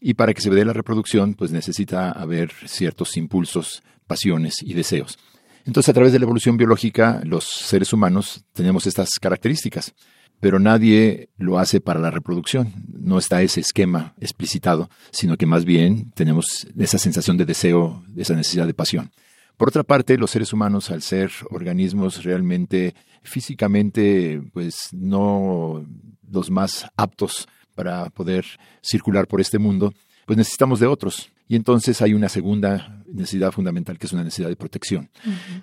Y 0.00 0.14
para 0.14 0.34
que 0.34 0.42
se 0.42 0.50
dé 0.50 0.64
la 0.64 0.72
reproducción, 0.72 1.34
pues 1.34 1.50
necesita 1.50 2.10
haber 2.10 2.52
ciertos 2.66 3.16
impulsos, 3.16 3.82
pasiones 4.06 4.56
y 4.62 4.74
deseos. 4.74 5.18
Entonces, 5.64 5.88
a 5.90 5.92
través 5.92 6.12
de 6.12 6.18
la 6.18 6.24
evolución 6.24 6.56
biológica, 6.56 7.20
los 7.24 7.44
seres 7.44 7.92
humanos 7.92 8.44
tenemos 8.54 8.86
estas 8.86 9.10
características, 9.20 9.94
pero 10.40 10.58
nadie 10.58 11.30
lo 11.36 11.58
hace 11.58 11.80
para 11.80 12.00
la 12.00 12.10
reproducción. 12.10 12.72
No 12.88 13.18
está 13.18 13.42
ese 13.42 13.60
esquema 13.60 14.14
explicitado, 14.20 14.88
sino 15.10 15.36
que 15.36 15.46
más 15.46 15.64
bien 15.64 16.10
tenemos 16.12 16.66
esa 16.78 16.98
sensación 16.98 17.36
de 17.36 17.44
deseo, 17.44 18.02
esa 18.16 18.34
necesidad 18.34 18.66
de 18.66 18.74
pasión. 18.74 19.10
Por 19.56 19.68
otra 19.68 19.82
parte, 19.82 20.16
los 20.18 20.30
seres 20.30 20.52
humanos, 20.52 20.90
al 20.90 21.02
ser 21.02 21.32
organismos 21.50 22.22
realmente 22.22 22.94
físicamente, 23.22 24.40
pues 24.52 24.88
no 24.92 25.84
los 26.30 26.50
más 26.50 26.86
aptos 26.96 27.48
para 27.74 28.08
poder 28.10 28.44
circular 28.82 29.26
por 29.26 29.40
este 29.40 29.58
mundo, 29.58 29.92
pues 30.28 30.36
necesitamos 30.36 30.78
de 30.78 30.86
otros. 30.86 31.30
Y 31.48 31.56
entonces 31.56 32.02
hay 32.02 32.12
una 32.12 32.28
segunda 32.28 33.02
necesidad 33.10 33.50
fundamental 33.50 33.98
que 33.98 34.04
es 34.04 34.12
una 34.12 34.22
necesidad 34.22 34.50
de 34.50 34.56
protección. 34.56 35.08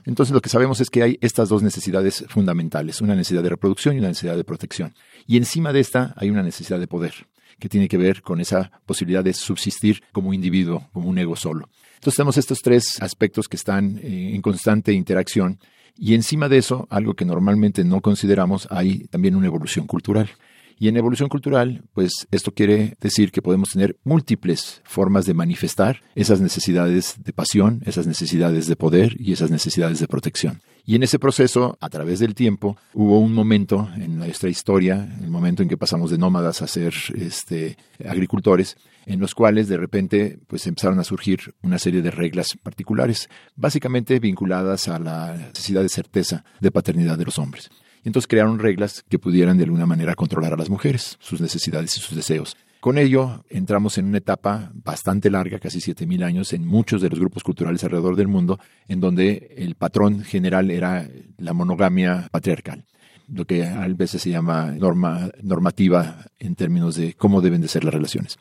Entonces 0.05 0.34
lo 0.34 0.41
que 0.41 0.50
sabemos 0.50 0.81
es 0.81 0.89
que 0.89 1.03
hay 1.03 1.19
estas 1.22 1.50
dos 1.50 1.62
necesidades 1.62 2.25
fundamentales, 2.29 3.00
una 3.00 3.13
necesidad 3.13 3.43
de 3.43 3.50
reproducción 3.50 3.93
y 3.95 4.00
una 4.00 4.07
necesidad 4.07 4.36
de 4.36 4.43
protección. 4.43 4.95
Y 5.27 5.38
encima 5.38 5.72
de 5.72 5.81
esta 5.81 6.15
hay 6.17 6.31
una 6.31 6.41
necesidad 6.41 6.79
de 6.79 6.88
poder, 6.88 7.13
que 7.60 7.69
tiene 7.69 7.88
que 7.88 8.00
ver 8.00 8.24
con 8.24 8.41
esa 8.41 8.72
posibilidad 8.88 9.24
de 9.24 9.34
subsistir 9.34 10.01
como 10.12 10.34
individuo, 10.34 10.89
como 10.93 11.10
un 11.10 11.19
ego 11.19 11.36
solo. 11.36 11.69
Entonces 11.93 12.15
tenemos 12.15 12.38
estos 12.38 12.63
tres 12.63 13.00
aspectos 13.03 13.48
que 13.48 13.57
están 13.57 14.00
eh, 14.00 14.34
en 14.34 14.41
constante 14.41 14.93
interacción 14.93 15.60
y 15.95 16.15
encima 16.15 16.50
de 16.50 16.57
eso, 16.57 16.88
algo 16.89 17.13
que 17.13 17.24
normalmente 17.24 17.84
no 17.84 18.01
consideramos, 18.01 18.67
hay 18.72 19.05
también 19.10 19.36
una 19.36 19.45
evolución 19.45 19.86
cultural. 19.86 20.31
Y 20.77 20.89
en 20.89 20.98
evolución 20.98 21.29
cultural, 21.29 21.84
pues 21.94 22.27
esto 22.32 22.51
quiere 22.51 22.98
decir 23.00 23.32
que 23.32 23.41
podemos 23.41 23.70
tener 23.70 23.98
múltiples 24.03 24.82
formas 24.84 25.25
de 25.25 25.34
manifestar 25.34 26.01
esas 26.15 26.41
necesidades 26.41 27.15
de 27.24 27.34
pasión, 27.34 27.82
esas 27.86 28.08
necesidades 28.08 28.67
de 28.67 28.75
poder 28.75 29.15
y 29.20 29.32
esas 29.32 29.51
necesidades 29.51 30.00
de 30.00 30.08
protección. 30.08 30.62
Y 30.88 30.96
en 30.96 31.03
ese 31.03 31.17
proceso, 31.17 31.77
a 31.82 31.89
través 31.89 32.20
del 32.20 32.36
tiempo, 32.36 32.77
hubo 32.94 33.20
un 33.20 33.34
momento 33.34 33.89
en 33.96 34.17
nuestra 34.17 34.50
historia, 34.50 35.17
el 35.20 35.32
momento 35.32 35.63
en 35.63 35.70
que 35.70 35.77
pasamos 35.77 36.12
de 36.12 36.20
nómadas 36.20 36.62
a 36.62 36.67
ser 36.67 36.94
este, 37.15 37.77
agricultores, 38.08 38.77
en 39.08 39.20
los 39.20 39.34
cuales 39.34 39.67
de 39.67 39.77
repente 39.77 40.38
pues 40.48 40.67
empezaron 40.67 41.00
a 41.00 41.03
surgir 41.03 41.55
una 41.63 41.79
serie 41.79 42.01
de 42.01 42.12
reglas 42.12 42.55
particulares, 42.62 43.29
básicamente 43.55 44.20
vinculadas 44.20 44.88
a 44.88 45.00
la 45.00 45.36
necesidad 45.36 45.82
de 45.82 45.89
certeza 45.89 46.44
de 46.60 46.72
paternidad 46.72 47.17
de 47.17 47.25
los 47.25 47.39
hombres. 47.39 47.72
Entonces 48.05 48.27
crearon 48.27 48.59
reglas 48.59 49.03
que 49.09 49.19
pudieran 49.19 49.57
de 49.57 49.65
alguna 49.65 49.85
manera 49.85 50.15
controlar 50.15 50.53
a 50.53 50.57
las 50.57 50.69
mujeres, 50.69 51.17
sus 51.19 51.41
necesidades 51.41 51.97
y 51.97 52.00
sus 52.00 52.15
deseos. 52.15 52.55
Con 52.79 53.00
ello 53.00 53.43
entramos 53.50 53.97
en 53.97 54.05
una 54.05 54.19
etapa 54.19 54.71
bastante 54.74 55.31
larga, 55.31 55.59
casi 55.59 55.79
7.000 55.79 56.24
años, 56.24 56.53
en 56.53 56.65
muchos 56.67 57.01
de 57.01 57.09
los 57.09 57.19
grupos 57.19 57.43
culturales 57.43 57.83
alrededor 57.83 58.15
del 58.15 58.27
mundo, 58.27 58.59
en 58.88 59.01
donde 59.01 59.55
el 59.57 59.74
patrón 59.74 60.24
general 60.24 60.69
era 60.69 61.09
la 61.38 61.53
monogamia 61.53 62.29
patriarcal 62.31 62.85
lo 63.27 63.45
que 63.45 63.65
a 63.65 63.88
veces 63.88 64.21
se 64.21 64.29
llama 64.29 64.71
norma, 64.71 65.31
normativa 65.41 66.25
en 66.38 66.55
términos 66.55 66.95
de 66.95 67.15
cómo 67.15 67.41
deben 67.41 67.62
de 67.62 67.67
ser 67.67 67.83
las 67.83 67.93
relaciones. 67.93 68.38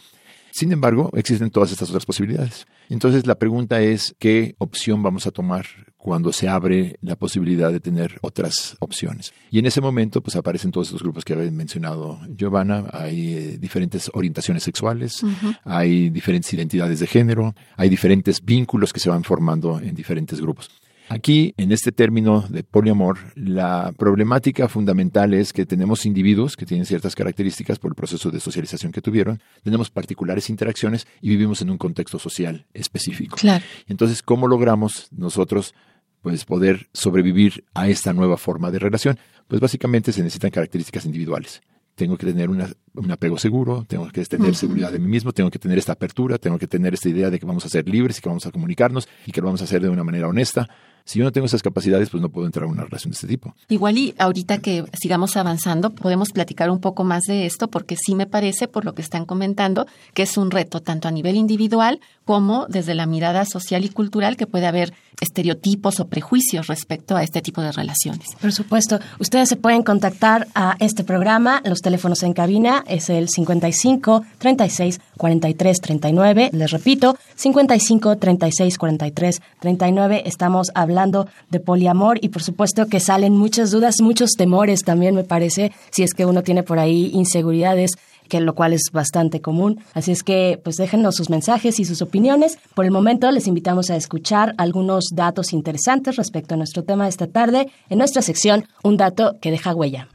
Sin 0.54 0.70
embargo, 0.70 1.11
existen 1.14 1.50
todas 1.50 1.73
estas 1.73 1.88
otras 1.88 2.06
posibilidades. 2.06 2.64
Entonces 2.88 3.26
la 3.26 3.34
pregunta 3.34 3.82
es, 3.82 4.14
¿qué 4.20 4.54
opción 4.58 5.02
vamos 5.02 5.26
a 5.26 5.32
tomar 5.32 5.66
cuando 5.96 6.32
se 6.32 6.49
abre 6.49 6.96
la 7.00 7.16
posibilidad 7.16 7.73
de 7.73 7.80
tener 7.80 8.18
otras 8.23 8.76
opciones? 8.78 9.34
Y 9.50 9.58
en 9.58 9.66
ese 9.66 9.80
momento, 9.80 10.23
pues 10.23 10.37
aparecen 10.37 10.70
todos 10.70 10.87
estos 10.87 11.02
grupos 11.02 11.25
que 11.25 11.32
había 11.32 11.50
mencionado 11.50 12.20
Giovanna. 12.28 12.84
Hay 12.92 13.34
eh, 13.34 13.58
diferentes 13.58 14.08
orientaciones 14.14 14.62
sexuales, 14.62 15.25
hay 15.64 16.08
diferentes 16.11 16.54
identidades 16.54 17.00
de 17.00 17.08
género, 17.08 17.56
hay 17.76 17.88
diferentes 17.88 18.40
vínculos 18.44 18.92
que 18.92 19.00
se 19.00 19.11
van 19.11 19.25
formando 19.25 19.80
en 19.80 19.92
diferentes 19.96 20.40
grupos. 20.40 20.70
Aquí, 21.08 21.54
en 21.56 21.73
este 21.73 21.92
término 21.92 22.44
de 22.49 22.64
poliamor, 22.64 23.18
la 23.34 23.92
problemática 23.96 24.68
fundamental 24.68 25.34
es 25.34 25.52
que 25.52 25.66
tenemos 25.66 26.06
individuos 26.06 26.56
que 26.56 26.66
tienen 26.66 26.87
ciertas 26.87 27.14
características 27.14 27.78
por 27.78 27.90
el 27.90 27.94
proceso 27.94 28.30
de 28.30 28.40
socialización 28.40 28.92
que 28.92 29.02
tuvieron, 29.02 29.40
tenemos 29.62 29.90
particulares 29.90 30.49
interacciones 30.50 31.06
y 31.20 31.28
vivimos 31.28 31.61
en 31.62 31.70
un 31.70 31.78
contexto 31.78 32.18
social 32.18 32.66
específico. 32.73 33.37
Claro. 33.37 33.64
Entonces, 33.87 34.23
¿cómo 34.23 34.49
logramos 34.49 35.08
nosotros 35.11 35.75
pues, 36.23 36.44
poder 36.44 36.88
sobrevivir 36.92 37.64
a 37.75 37.88
esta 37.88 38.12
nueva 38.12 38.37
forma 38.37 38.70
de 38.70 38.78
relación? 38.78 39.18
Pues 39.46 39.61
básicamente 39.61 40.12
se 40.12 40.23
necesitan 40.23 40.50
características 40.50 41.04
individuales 41.04 41.61
tengo 41.94 42.16
que 42.16 42.26
tener 42.26 42.50
un 42.50 43.11
apego 43.11 43.38
seguro, 43.38 43.84
tengo 43.87 44.08
que 44.11 44.25
tener 44.25 44.54
seguridad 44.54 44.90
de 44.90 44.99
mí 44.99 45.08
mismo, 45.08 45.32
tengo 45.32 45.50
que 45.50 45.58
tener 45.58 45.78
esta 45.78 45.92
apertura, 45.92 46.38
tengo 46.38 46.58
que 46.58 46.66
tener 46.66 46.94
esta 46.94 47.08
idea 47.08 47.30
de 47.30 47.38
que 47.38 47.46
vamos 47.46 47.64
a 47.64 47.68
ser 47.68 47.88
libres 47.88 48.18
y 48.18 48.20
que 48.20 48.28
vamos 48.28 48.46
a 48.46 48.50
comunicarnos 48.50 49.08
y 49.26 49.32
que 49.32 49.40
lo 49.40 49.46
vamos 49.46 49.61
a 49.61 49.64
hacer 49.64 49.82
de 49.82 49.88
una 49.88 50.02
manera 50.02 50.28
honesta. 50.28 50.68
Si 51.06 51.18
yo 51.18 51.25
no 51.25 51.32
tengo 51.32 51.46
esas 51.46 51.62
capacidades, 51.62 52.08
pues 52.08 52.23
no 52.23 52.30
puedo 52.30 52.46
entrar 52.46 52.64
a 52.64 52.68
una 52.68 52.84
relación 52.84 53.11
de 53.11 53.14
este 53.14 53.26
tipo. 53.26 53.54
Igual 53.68 53.99
y 53.99 54.14
ahorita 54.18 54.58
que 54.58 54.84
sigamos 54.99 55.37
avanzando, 55.37 55.90
podemos 55.90 56.30
platicar 56.30 56.70
un 56.70 56.80
poco 56.80 57.04
más 57.04 57.25
de 57.25 57.44
esto, 57.44 57.68
porque 57.68 57.96
sí 57.96 58.14
me 58.14 58.26
parece, 58.26 58.68
por 58.68 58.87
lo 58.87 58.94
que 58.94 59.02
están 59.02 59.26
comentando, 59.26 59.87
que 60.14 60.23
es 60.23 60.38
un 60.38 60.50
reto 60.50 60.80
tanto 60.80 61.06
a 61.06 61.11
nivel 61.11 61.37
individual 61.37 62.00
como 62.25 62.66
desde 62.68 62.94
la 62.94 63.04
mirada 63.04 63.44
social 63.44 63.84
y 63.84 63.90
cultural 63.90 64.37
que 64.37 64.46
puede 64.46 64.66
haber 64.66 64.94
estereotipos 65.20 66.00
o 66.00 66.06
prejuicios 66.08 66.66
respecto 66.66 67.16
a 67.16 67.23
este 67.23 67.42
tipo 67.42 67.61
de 67.61 67.73
relaciones. 67.73 68.28
Por 68.40 68.52
supuesto, 68.52 68.99
ustedes 69.18 69.49
se 69.49 69.56
pueden 69.56 69.82
contactar 69.82 70.49
a 70.54 70.76
este 70.80 71.04
programa, 71.04 71.62
los 71.64 71.80
teléfonos 71.80 72.23
en 72.23 72.32
cabina 72.32 72.82
es 72.88 73.11
el 73.11 73.28
55 73.28 74.25
36 74.38 75.00
43 75.16 75.80
39, 75.80 76.50
les 76.52 76.70
repito, 76.70 77.16
55 77.37 78.16
36 78.16 78.78
43 78.78 79.42
39, 79.61 80.23
estamos 80.26 80.70
hablando 80.94 81.26
de 81.50 81.60
poliamor 81.60 82.18
y 82.22 82.28
por 82.28 82.42
supuesto 82.42 82.86
que 82.86 83.00
salen 83.00 83.36
muchas 83.36 83.70
dudas, 83.70 83.96
muchos 84.00 84.32
temores 84.32 84.82
también 84.84 85.14
me 85.14 85.24
parece, 85.24 85.72
si 85.90 86.04
es 86.04 86.14
que 86.14 86.24
uno 86.24 86.42
tiene 86.42 86.62
por 86.62 86.78
ahí 86.78 87.10
inseguridades 87.12 87.92
que 88.28 88.40
lo 88.40 88.54
cual 88.54 88.72
es 88.72 88.90
bastante 88.90 89.42
común. 89.42 89.80
Así 89.92 90.10
es 90.10 90.22
que, 90.22 90.58
pues 90.64 90.76
déjenos 90.76 91.16
sus 91.16 91.28
mensajes 91.28 91.78
y 91.78 91.84
sus 91.84 92.00
opiniones. 92.00 92.58
Por 92.74 92.86
el 92.86 92.90
momento, 92.90 93.30
les 93.30 93.46
invitamos 93.46 93.90
a 93.90 93.96
escuchar 93.96 94.54
algunos 94.56 95.10
datos 95.12 95.52
interesantes 95.52 96.16
respecto 96.16 96.54
a 96.54 96.56
nuestro 96.56 96.84
tema 96.84 97.06
esta 97.06 97.26
tarde 97.26 97.70
en 97.90 97.98
nuestra 97.98 98.22
sección 98.22 98.66
Un 98.82 98.96
dato 98.96 99.36
que 99.42 99.50
deja 99.50 99.74
huella. 99.74 100.08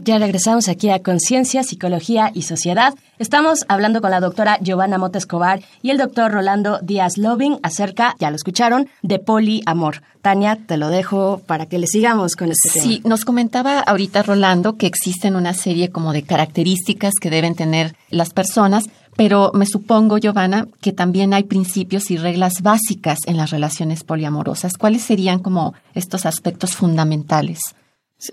Ya 0.06 0.20
regresamos 0.20 0.70
aquí 0.70 0.92
a 0.92 1.02
Conciencia, 1.02 1.64
Psicología 1.64 2.30
y 2.32 2.44
Sociedad. 2.44 2.94
Estamos 3.18 3.66
hablando 3.70 4.02
con 4.02 4.12
la 4.12 4.20
doctora 4.20 4.60
Giovanna 4.62 5.00
Mota 5.00 5.18
Escobar 5.18 5.64
y 5.82 5.90
el 5.90 5.98
doctor 5.98 6.32
Rolando 6.32 6.78
Díaz 6.84 7.18
Loving 7.18 7.58
acerca, 7.64 8.16
ya 8.20 8.30
lo 8.30 8.36
escucharon, 8.36 8.88
de 9.02 9.18
poliamor. 9.18 10.04
Tania, 10.22 10.60
te 10.64 10.78
lo 10.78 10.90
dejo 10.90 11.42
para 11.48 11.66
que 11.66 11.80
le 11.80 11.88
sigamos 11.88 12.36
con 12.36 12.52
este 12.52 12.70
tema. 12.70 12.86
Sí, 12.86 13.02
nos 13.04 13.26
comentaba 13.26 13.80
ahorita 13.80 14.22
Rolando 14.22 14.78
que 14.78 14.86
existen 14.86 15.36
una 15.36 15.56
serie 15.56 15.90
como 15.90 16.14
de 16.14 16.22
características 16.22 17.14
que 17.20 17.32
deben 17.32 17.56
tener 17.56 17.96
las 18.12 18.30
personas, 18.30 18.84
pero 19.16 19.50
me 19.56 19.66
supongo, 19.66 20.20
Giovanna, 20.20 20.68
que 20.82 20.92
también 20.92 21.34
hay 21.34 21.46
principios 21.46 22.12
y 22.12 22.18
reglas 22.18 22.62
básicas 22.62 23.18
en 23.26 23.38
las 23.38 23.50
relaciones 23.50 24.04
poliamorosas. 24.04 24.78
¿Cuáles 24.78 25.02
serían 25.02 25.40
como 25.40 25.74
estos 25.96 26.28
aspectos 26.28 26.76
fundamentales? 26.76 27.60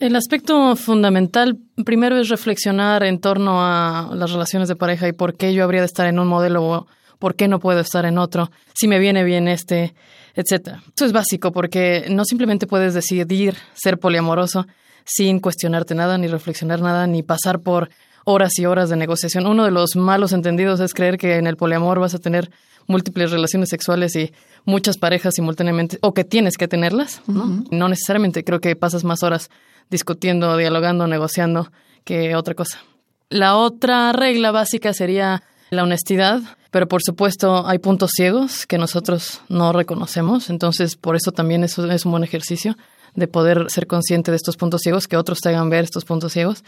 El 0.01 0.17
aspecto 0.17 0.75
fundamental 0.77 1.59
primero 1.85 2.19
es 2.19 2.29
reflexionar 2.29 3.03
en 3.03 3.21
torno 3.21 3.65
a 3.65 4.11
las 4.15 4.31
relaciones 4.31 4.69
de 4.69 4.77
pareja 4.77 5.09
y 5.09 5.12
por 5.12 5.35
qué 5.35 5.53
yo 5.53 5.65
habría 5.65 5.81
de 5.81 5.87
estar 5.87 6.07
en 6.07 6.19
un 6.19 6.29
modelo 6.29 6.65
o 6.65 6.87
por 7.19 7.35
qué 7.35 7.49
no 7.49 7.61
puedo 7.61 7.81
estar 7.81 8.05
en 8.05 8.19
otro, 8.19 8.51
si 8.75 8.89
me 8.89 8.99
viene 8.99 9.23
bien 9.25 9.49
este, 9.49 9.95
etcétera. 10.35 10.83
Eso 10.95 11.05
es 11.05 11.12
básico 11.12 11.53
porque 11.53 12.07
no 12.11 12.25
simplemente 12.25 12.67
puedes 12.67 12.95
decidir 12.95 13.57
ser 13.75 13.99
poliamoroso 13.99 14.67
sin 15.05 15.41
cuestionarte 15.41 15.95
nada, 15.95 16.17
ni 16.17 16.27
reflexionar 16.29 16.81
nada, 16.81 17.07
ni 17.07 17.23
pasar 17.23 17.61
por 17.61 17.91
horas 18.25 18.59
y 18.59 18.67
horas 18.67 18.89
de 18.89 18.97
negociación. 18.97 19.47
Uno 19.47 19.65
de 19.65 19.73
los 19.73 19.97
malos 19.97 20.33
entendidos 20.33 20.81
es 20.81 20.95
creer 20.95 21.19
que 21.19 21.37
en 21.37 21.47
el 21.47 21.57
poliamor 21.57 21.99
vas 21.99 22.15
a 22.15 22.19
tener 22.19 22.51
múltiples 22.87 23.31
relaciones 23.31 23.69
sexuales 23.69 24.15
y 24.17 24.33
muchas 24.65 24.97
parejas 24.97 25.35
simultáneamente, 25.35 25.99
o 26.03 26.15
que 26.15 26.25
tienes 26.25 26.57
que 26.57 26.69
tenerlas, 26.69 27.23
¿no? 27.27 27.65
No 27.71 27.89
necesariamente, 27.89 28.45
creo 28.45 28.61
que 28.61 28.77
pasas 28.77 29.05
más 29.05 29.23
horas 29.23 29.51
discutiendo, 29.93 30.57
dialogando, 30.57 31.07
negociando 31.07 31.71
que 32.05 32.35
otra 32.35 32.55
cosa. 32.55 32.81
La 33.29 33.57
otra 33.57 34.13
regla 34.13 34.51
básica 34.51 34.93
sería 34.93 35.45
la 35.71 35.85
honestidad, 35.85 36.41
pero 36.73 36.89
por 36.89 37.03
supuesto 37.03 37.67
hay 37.67 37.79
puntos 37.79 38.11
ciegos 38.15 38.67
que 38.67 38.79
nosotros 38.79 39.41
no 39.49 39.73
reconocemos, 39.73 40.51
entonces 40.51 40.97
por 40.97 41.15
eso 41.15 41.31
también 41.31 41.63
eso 41.63 41.89
es 41.91 42.05
un 42.05 42.11
buen 42.11 42.25
ejercicio 42.25 42.77
de 43.15 43.29
poder 43.29 43.71
ser 43.71 43.87
consciente 43.87 44.31
de 44.31 44.39
estos 44.39 44.57
puntos 44.57 44.81
ciegos, 44.81 45.07
que 45.07 45.17
otros 45.17 45.39
te 45.41 45.51
hagan 45.51 45.71
ver 45.71 45.85
estos 45.85 46.05
puntos 46.05 46.33
ciegos, 46.33 46.65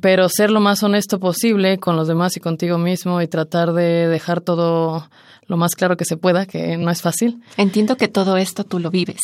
pero 0.00 0.28
ser 0.28 0.50
lo 0.50 0.60
más 0.60 0.82
honesto 0.82 1.20
posible 1.20 1.78
con 1.78 1.96
los 1.96 2.08
demás 2.08 2.36
y 2.36 2.40
contigo 2.40 2.78
mismo 2.78 3.20
y 3.20 3.28
tratar 3.28 3.72
de 3.72 4.08
dejar 4.08 4.40
todo 4.40 5.08
lo 5.46 5.56
más 5.56 5.74
claro 5.74 5.96
que 5.96 6.04
se 6.04 6.16
pueda, 6.16 6.46
que 6.46 6.76
no 6.76 6.90
es 6.90 7.02
fácil. 7.02 7.42
Entiendo 7.56 7.96
que 7.96 8.08
todo 8.08 8.36
esto 8.36 8.64
tú 8.64 8.78
lo 8.78 8.90
vives. 8.90 9.20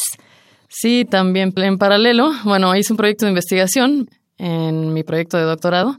Sí, 0.68 1.06
también 1.08 1.52
en 1.56 1.78
paralelo, 1.78 2.30
bueno, 2.44 2.74
hice 2.76 2.92
un 2.92 2.98
proyecto 2.98 3.24
de 3.24 3.30
investigación 3.30 4.08
en 4.36 4.92
mi 4.92 5.02
proyecto 5.02 5.36
de 5.36 5.44
doctorado 5.44 5.96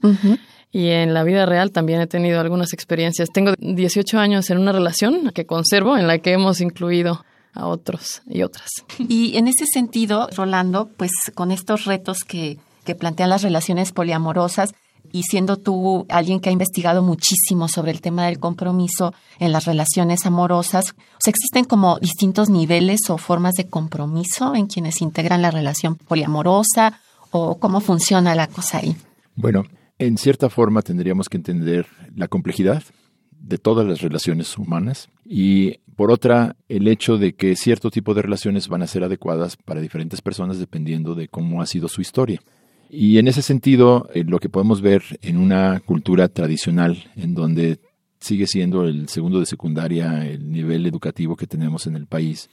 y 0.71 0.87
en 0.87 1.13
la 1.13 1.23
vida 1.23 1.45
real 1.45 1.71
también 1.71 2.01
he 2.01 2.07
tenido 2.07 2.39
algunas 2.39 2.73
experiencias. 2.73 3.29
Tengo 3.33 3.53
18 3.57 4.19
años 4.19 4.49
en 4.49 4.59
una 4.59 4.71
relación 4.71 5.31
que 5.33 5.45
conservo 5.45 5.97
en 5.97 6.07
la 6.07 6.19
que 6.19 6.31
hemos 6.33 6.61
incluido 6.61 7.25
a 7.53 7.67
otros 7.67 8.21
y 8.27 8.43
otras. 8.43 8.69
Y 8.99 9.35
en 9.37 9.47
ese 9.47 9.65
sentido, 9.65 10.29
Rolando, 10.35 10.89
pues 10.95 11.11
con 11.33 11.51
estos 11.51 11.85
retos 11.85 12.23
que, 12.23 12.57
que 12.85 12.95
plantean 12.95 13.29
las 13.29 13.41
relaciones 13.41 13.91
poliamorosas, 13.91 14.73
y 15.11 15.23
siendo 15.23 15.57
tú 15.57 16.05
alguien 16.09 16.39
que 16.39 16.49
ha 16.49 16.53
investigado 16.53 17.01
muchísimo 17.01 17.67
sobre 17.67 17.91
el 17.91 18.01
tema 18.01 18.25
del 18.25 18.39
compromiso 18.39 19.13
en 19.39 19.51
las 19.51 19.65
relaciones 19.65 20.25
amorosas, 20.25 20.95
¿existen 21.25 21.65
como 21.65 21.99
distintos 21.99 22.49
niveles 22.49 23.09
o 23.09 23.17
formas 23.17 23.53
de 23.55 23.67
compromiso 23.67 24.55
en 24.55 24.67
quienes 24.67 25.01
integran 25.01 25.41
la 25.41 25.51
relación 25.51 25.95
poliamorosa 25.95 26.99
o 27.31 27.59
cómo 27.59 27.79
funciona 27.79 28.35
la 28.35 28.47
cosa 28.47 28.79
ahí? 28.79 28.95
Bueno, 29.35 29.63
en 29.97 30.17
cierta 30.17 30.49
forma 30.49 30.81
tendríamos 30.81 31.29
que 31.29 31.37
entender 31.37 31.87
la 32.15 32.27
complejidad 32.27 32.83
de 33.31 33.57
todas 33.57 33.87
las 33.87 34.01
relaciones 34.01 34.57
humanas 34.57 35.09
y 35.25 35.77
por 35.95 36.11
otra 36.11 36.55
el 36.67 36.87
hecho 36.87 37.17
de 37.17 37.33
que 37.33 37.55
cierto 37.55 37.89
tipo 37.89 38.13
de 38.13 38.21
relaciones 38.21 38.67
van 38.67 38.81
a 38.81 38.87
ser 38.87 39.03
adecuadas 39.03 39.57
para 39.57 39.81
diferentes 39.81 40.21
personas 40.21 40.59
dependiendo 40.59 41.15
de 41.15 41.27
cómo 41.27 41.61
ha 41.61 41.65
sido 41.65 41.87
su 41.87 42.01
historia. 42.01 42.41
Y 42.89 43.19
en 43.19 43.27
ese 43.27 43.43
sentido, 43.43 44.09
eh, 44.13 44.23
lo 44.23 44.39
que 44.39 44.49
podemos 44.49 44.81
ver 44.81 45.03
en 45.21 45.37
una 45.37 45.79
cultura 45.79 46.27
tradicional, 46.27 47.11
en 47.15 47.35
donde 47.35 47.79
sigue 48.19 48.47
siendo 48.47 48.83
el 48.83 49.07
segundo 49.09 49.39
de 49.39 49.45
secundaria 49.45 50.27
el 50.27 50.51
nivel 50.51 50.85
educativo 50.85 51.35
que 51.35 51.47
tenemos 51.47 51.85
en 51.87 51.95
el 51.95 52.07
país, 52.07 52.49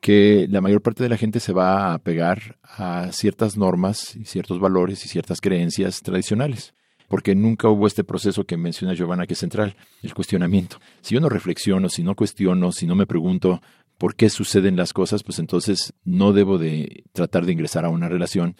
que 0.00 0.46
la 0.50 0.60
mayor 0.60 0.82
parte 0.82 1.02
de 1.02 1.08
la 1.08 1.16
gente 1.16 1.40
se 1.40 1.52
va 1.52 1.94
a 1.94 1.98
pegar 1.98 2.58
a 2.62 3.10
ciertas 3.12 3.56
normas 3.56 4.14
y 4.14 4.26
ciertos 4.26 4.60
valores 4.60 5.04
y 5.06 5.08
ciertas 5.08 5.40
creencias 5.40 6.02
tradicionales, 6.02 6.74
porque 7.08 7.34
nunca 7.34 7.68
hubo 7.68 7.86
este 7.86 8.04
proceso 8.04 8.44
que 8.44 8.56
menciona 8.56 8.94
Giovanna 8.94 9.26
que 9.26 9.34
es 9.34 9.38
central, 9.38 9.74
el 10.02 10.12
cuestionamiento. 10.12 10.78
Si 11.00 11.14
yo 11.14 11.20
no 11.20 11.28
reflexiono, 11.28 11.88
si 11.88 12.02
no 12.02 12.14
cuestiono, 12.14 12.72
si 12.72 12.86
no 12.86 12.94
me 12.94 13.06
pregunto 13.06 13.62
por 13.96 14.16
qué 14.16 14.28
suceden 14.28 14.76
las 14.76 14.92
cosas, 14.92 15.22
pues 15.22 15.38
entonces 15.38 15.94
no 16.04 16.32
debo 16.32 16.58
de 16.58 17.04
tratar 17.12 17.46
de 17.46 17.52
ingresar 17.52 17.84
a 17.84 17.88
una 17.88 18.08
relación 18.08 18.56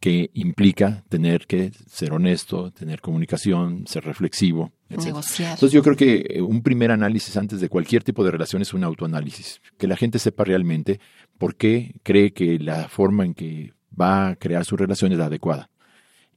que 0.00 0.30
implica 0.34 1.04
tener 1.08 1.46
que 1.46 1.72
ser 1.86 2.12
honesto, 2.12 2.70
tener 2.70 3.00
comunicación, 3.00 3.86
ser 3.86 4.04
reflexivo, 4.04 4.72
etc. 4.88 5.06
Entonces 5.06 5.72
yo 5.72 5.82
creo 5.82 5.96
que 5.96 6.26
eh, 6.28 6.42
un 6.42 6.62
primer 6.62 6.90
análisis 6.90 7.36
antes 7.36 7.60
de 7.60 7.68
cualquier 7.68 8.04
tipo 8.04 8.24
de 8.24 8.30
relación 8.30 8.62
es 8.62 8.74
un 8.74 8.84
autoanálisis, 8.84 9.60
que 9.78 9.86
la 9.86 9.96
gente 9.96 10.18
sepa 10.18 10.44
realmente 10.44 11.00
por 11.38 11.56
qué 11.56 11.94
cree 12.02 12.32
que 12.32 12.58
la 12.58 12.88
forma 12.88 13.24
en 13.24 13.34
que 13.34 13.72
va 13.98 14.28
a 14.28 14.36
crear 14.36 14.64
su 14.64 14.76
relación 14.76 15.12
es 15.12 15.18
la 15.18 15.26
adecuada, 15.26 15.70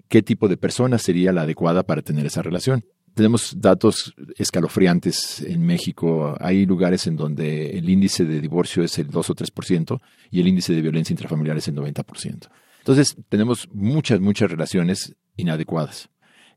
qué 0.08 0.22
tipo 0.22 0.48
de 0.48 0.58
persona 0.58 0.98
sería 0.98 1.34
la 1.34 1.42
adecuada 1.42 1.84
para 1.84 2.02
tener 2.02 2.26
esa 2.26 2.42
relación. 2.42 2.86
Tenemos 3.14 3.60
datos 3.60 4.14
escalofriantes 4.38 5.42
en 5.42 5.66
México. 5.66 6.38
Hay 6.40 6.66
lugares 6.66 7.06
en 7.08 7.18
donde 7.18 7.72
el 7.78 7.90
índice 7.90 8.24
de 8.24 8.40
divorcio 8.40 8.84
es 8.84 8.98
el 9.00 9.08
2 9.10 9.30
o 9.30 9.36
3% 9.36 10.00
y 10.32 10.40
el 10.40 10.48
índice 10.48 10.74
de 10.74 10.82
violencia 10.82 11.14
intrafamiliar 11.14 11.58
es 11.58 11.68
el 11.68 11.76
90%. 11.76 12.48
Entonces, 12.90 13.18
tenemos 13.30 13.70
muchas, 13.72 14.20
muchas 14.20 14.50
relaciones 14.50 15.16
inadecuadas. 15.38 16.10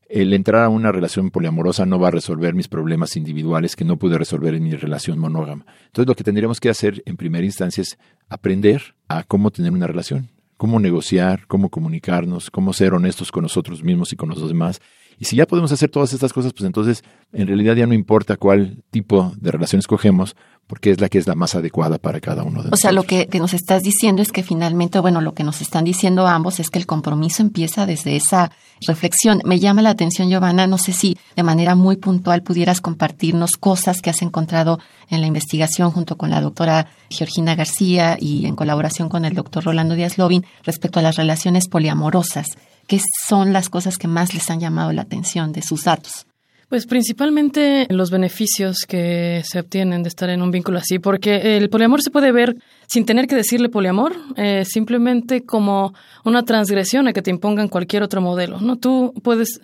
El 0.09 0.33
entrar 0.33 0.63
a 0.63 0.69
una 0.69 0.91
relación 0.91 1.29
poliamorosa 1.29 1.85
no 1.85 1.99
va 1.99 2.07
a 2.07 2.11
resolver 2.11 2.55
mis 2.55 2.67
problemas 2.67 3.15
individuales 3.15 3.75
que 3.75 3.85
no 3.85 3.97
pude 3.97 4.17
resolver 4.17 4.55
en 4.55 4.63
mi 4.63 4.71
relación 4.71 5.19
monógama. 5.19 5.67
Entonces, 5.85 6.07
lo 6.07 6.15
que 6.15 6.23
tendríamos 6.23 6.59
que 6.59 6.71
hacer 6.71 7.03
en 7.05 7.17
primera 7.17 7.45
instancia 7.45 7.83
es 7.83 7.99
aprender 8.29 8.95
a 9.07 9.21
cómo 9.21 9.51
tener 9.51 9.71
una 9.71 9.85
relación, 9.85 10.31
cómo 10.57 10.79
negociar, 10.79 11.45
cómo 11.45 11.69
comunicarnos, 11.69 12.49
cómo 12.49 12.73
ser 12.73 12.95
honestos 12.95 13.31
con 13.31 13.43
nosotros 13.43 13.83
mismos 13.83 14.11
y 14.11 14.15
con 14.15 14.29
los 14.29 14.47
demás. 14.47 14.81
Y 15.19 15.25
si 15.25 15.35
ya 15.35 15.45
podemos 15.45 15.71
hacer 15.71 15.91
todas 15.91 16.13
estas 16.13 16.33
cosas, 16.33 16.51
pues 16.51 16.65
entonces 16.65 17.03
en 17.31 17.45
realidad 17.45 17.75
ya 17.75 17.85
no 17.85 17.93
importa 17.93 18.37
cuál 18.37 18.83
tipo 18.89 19.33
de 19.39 19.51
relación 19.51 19.77
escogemos, 19.77 20.35
porque 20.67 20.91
es 20.91 21.01
la 21.01 21.09
que 21.09 21.17
es 21.17 21.27
la 21.27 21.35
más 21.35 21.55
adecuada 21.55 21.97
para 21.97 22.19
cada 22.19 22.43
uno 22.43 22.63
de 22.63 22.69
nosotros. 22.69 22.79
O 22.79 22.81
sea, 22.81 22.91
lo 22.91 23.03
que, 23.03 23.27
nos 23.39 23.53
estás 23.53 23.83
diciendo 23.83 24.21
es 24.21 24.31
que 24.31 24.43
finalmente, 24.43 24.99
bueno, 24.99 25.21
lo 25.21 25.33
que 25.33 25.43
nos 25.43 25.61
están 25.61 25.83
diciendo 25.83 26.25
ambos 26.25 26.59
es 26.59 26.69
que 26.69 26.79
el 26.79 26.85
compromiso 26.85 27.41
empieza 27.41 27.85
desde 27.85 28.15
esa 28.15 28.51
reflexión. 28.87 29.41
Me 29.45 29.59
llama 29.59 29.81
la 29.81 29.89
atención, 29.89 30.29
Giovanna, 30.29 30.65
no 30.67 30.77
sé 30.77 30.93
si 30.93 31.17
de 31.35 31.43
manera 31.43 31.75
muy 31.75 31.97
puntual 31.97 32.43
pudieras 32.43 32.81
compartirnos 32.81 33.51
cosas 33.51 34.01
que 34.01 34.09
has 34.09 34.21
encontrado 34.21 34.79
en 35.09 35.21
la 35.21 35.27
investigación 35.27 35.91
junto 35.91 36.17
con 36.17 36.29
la 36.29 36.41
doctora 36.41 36.87
Georgina 37.09 37.55
García 37.55 38.17
y 38.19 38.45
en 38.45 38.55
colaboración 38.55 39.09
con 39.09 39.25
el 39.25 39.35
doctor 39.35 39.65
Rolando 39.65 39.95
Díaz 39.95 40.17
Lobin 40.17 40.45
respecto 40.63 40.99
a 40.99 41.03
las 41.03 41.17
relaciones 41.17 41.67
poliamorosas. 41.67 42.47
¿Qué 42.87 42.99
son 43.27 43.53
las 43.53 43.69
cosas 43.69 43.97
que 43.97 44.07
más 44.07 44.33
les 44.33 44.49
han 44.49 44.59
llamado 44.59 44.91
la 44.91 45.03
atención 45.03 45.51
de 45.53 45.61
sus 45.61 45.83
datos? 45.83 46.25
Pues 46.73 46.87
principalmente 46.87 47.85
los 47.91 48.09
beneficios 48.09 48.77
que 48.87 49.43
se 49.45 49.59
obtienen 49.59 50.01
de 50.01 50.09
estar 50.09 50.31
en 50.31 50.41
un 50.41 50.49
vínculo 50.49 50.79
así, 50.79 50.97
porque 50.97 51.55
el 51.55 51.69
poliamor 51.69 52.01
se 52.01 52.09
puede 52.09 52.31
ver 52.31 52.55
sin 52.87 53.05
tener 53.05 53.27
que 53.27 53.35
decirle 53.35 53.69
poliamor, 53.69 54.15
eh, 54.37 54.65
simplemente 54.65 55.43
como 55.43 55.93
una 56.25 56.45
transgresión 56.45 57.07
a 57.07 57.13
que 57.13 57.21
te 57.21 57.29
impongan 57.29 57.67
cualquier 57.67 58.01
otro 58.01 58.21
modelo. 58.21 58.59
No, 58.59 58.77
tú 58.77 59.13
puedes, 59.21 59.61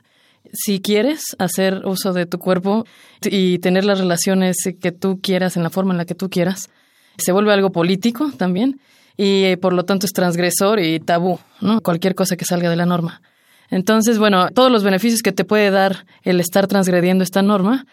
si 0.54 0.82
quieres, 0.82 1.36
hacer 1.40 1.82
uso 1.84 2.14
de 2.14 2.28
tu 2.28 2.38
cuerpo 2.38 2.86
y 3.24 3.58
tener 3.58 3.86
las 3.86 3.98
relaciones 3.98 4.58
que 4.80 4.92
tú 4.92 5.20
quieras 5.20 5.58
en 5.58 5.64
la 5.64 5.72
forma 5.72 5.94
en 5.94 5.98
la 5.98 6.06
que 6.06 6.14
tú 6.14 6.30
quieras. 6.30 6.70
Se 7.18 7.32
vuelve 7.32 7.52
algo 7.52 7.72
político 7.72 8.32
también 8.38 8.80
y 9.18 9.46
eh, 9.46 9.58
por 9.58 9.74
lo 9.74 9.84
tanto 9.84 10.06
es 10.06 10.12
transgresor 10.12 10.80
y 10.80 11.00
tabú, 11.00 11.40
¿no? 11.60 11.82
Cualquier 11.82 12.14
cosa 12.14 12.38
que 12.38 12.46
salga 12.46 12.70
de 12.70 12.76
la 12.76 12.86
norma. 12.86 13.24
Entonces, 13.72 14.18
bueno, 14.18 14.50
todos 14.50 14.72
los 14.72 14.84
beneficios 14.84 15.22
que 15.22 15.32
te 15.32 15.46
puede 15.46 15.70
dar 15.70 16.06
el 16.24 16.40
estar 16.40 16.68
transgrediendo 16.68 17.24
esta 17.24 17.42
norma 17.42 17.86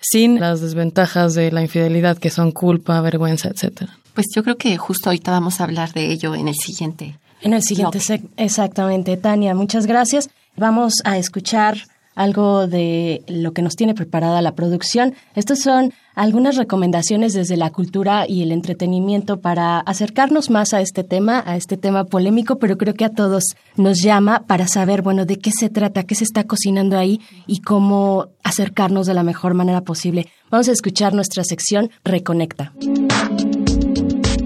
sin 0.00 0.38
las 0.38 0.60
desventajas 0.60 1.34
de 1.34 1.50
la 1.50 1.62
infidelidad 1.62 2.18
que 2.18 2.30
son 2.30 2.52
culpa, 2.52 3.00
vergüenza, 3.00 3.48
etcétera. 3.48 3.96
Pues 4.12 4.26
yo 4.34 4.42
creo 4.42 4.56
que 4.56 4.76
justo 4.76 5.08
ahorita 5.08 5.30
vamos 5.30 5.60
a 5.60 5.64
hablar 5.64 5.92
de 5.92 6.12
ello 6.12 6.34
en 6.34 6.48
el 6.48 6.54
siguiente. 6.54 7.18
En 7.40 7.52
el 7.52 7.62
siguiente, 7.62 7.98
exactamente. 8.36 9.16
Tania, 9.16 9.54
muchas 9.54 9.86
gracias. 9.86 10.30
Vamos 10.56 10.94
a 11.04 11.18
escuchar 11.18 11.78
algo 12.14 12.66
de 12.66 13.22
lo 13.28 13.52
que 13.52 13.62
nos 13.62 13.76
tiene 13.76 13.94
preparada 13.94 14.42
la 14.42 14.54
producción. 14.54 15.14
Estos 15.34 15.60
son 15.60 15.92
algunas 16.14 16.56
recomendaciones 16.56 17.32
desde 17.32 17.56
la 17.56 17.70
cultura 17.70 18.26
y 18.28 18.42
el 18.42 18.52
entretenimiento 18.52 19.40
para 19.40 19.80
acercarnos 19.80 20.50
más 20.50 20.72
a 20.72 20.80
este 20.80 21.02
tema, 21.04 21.42
a 21.44 21.56
este 21.56 21.76
tema 21.76 22.04
polémico, 22.04 22.58
pero 22.58 22.78
creo 22.78 22.94
que 22.94 23.04
a 23.04 23.10
todos 23.10 23.44
nos 23.76 24.00
llama 24.00 24.44
para 24.46 24.68
saber, 24.68 25.02
bueno, 25.02 25.26
de 25.26 25.38
qué 25.38 25.50
se 25.50 25.70
trata, 25.70 26.04
qué 26.04 26.14
se 26.14 26.24
está 26.24 26.44
cocinando 26.44 26.96
ahí 26.96 27.20
y 27.46 27.60
cómo 27.60 28.28
acercarnos 28.42 29.06
de 29.06 29.14
la 29.14 29.22
mejor 29.22 29.54
manera 29.54 29.80
posible. 29.80 30.28
Vamos 30.50 30.68
a 30.68 30.72
escuchar 30.72 31.14
nuestra 31.14 31.42
sección 31.42 31.90
Reconecta. 32.04 32.72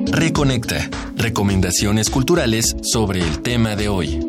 Reconecta. 0.07 0.89
Recomendaciones 1.17 2.11
culturales 2.11 2.77
sobre 2.83 3.21
el 3.21 3.41
tema 3.43 3.77
de 3.77 3.89
hoy. 3.89 4.28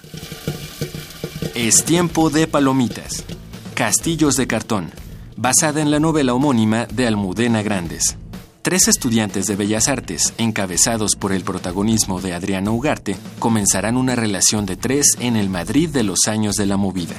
Es 1.53 1.83
tiempo 1.83 2.29
de 2.29 2.47
palomitas. 2.47 3.25
Castillos 3.73 4.37
de 4.37 4.47
cartón, 4.47 4.91
basada 5.35 5.81
en 5.81 5.91
la 5.91 5.99
novela 5.99 6.33
homónima 6.33 6.85
de 6.85 7.05
Almudena 7.05 7.61
Grandes. 7.61 8.15
Tres 8.61 8.87
estudiantes 8.87 9.47
de 9.47 9.57
Bellas 9.57 9.89
Artes, 9.89 10.33
encabezados 10.37 11.17
por 11.17 11.33
el 11.33 11.43
protagonismo 11.43 12.21
de 12.21 12.33
Adriano 12.33 12.71
Ugarte, 12.73 13.17
comenzarán 13.39 13.97
una 13.97 14.15
relación 14.15 14.65
de 14.65 14.77
tres 14.77 15.17
en 15.19 15.35
el 15.35 15.49
Madrid 15.49 15.89
de 15.89 16.03
los 16.03 16.27
años 16.27 16.55
de 16.55 16.67
la 16.67 16.77
movida 16.77 17.17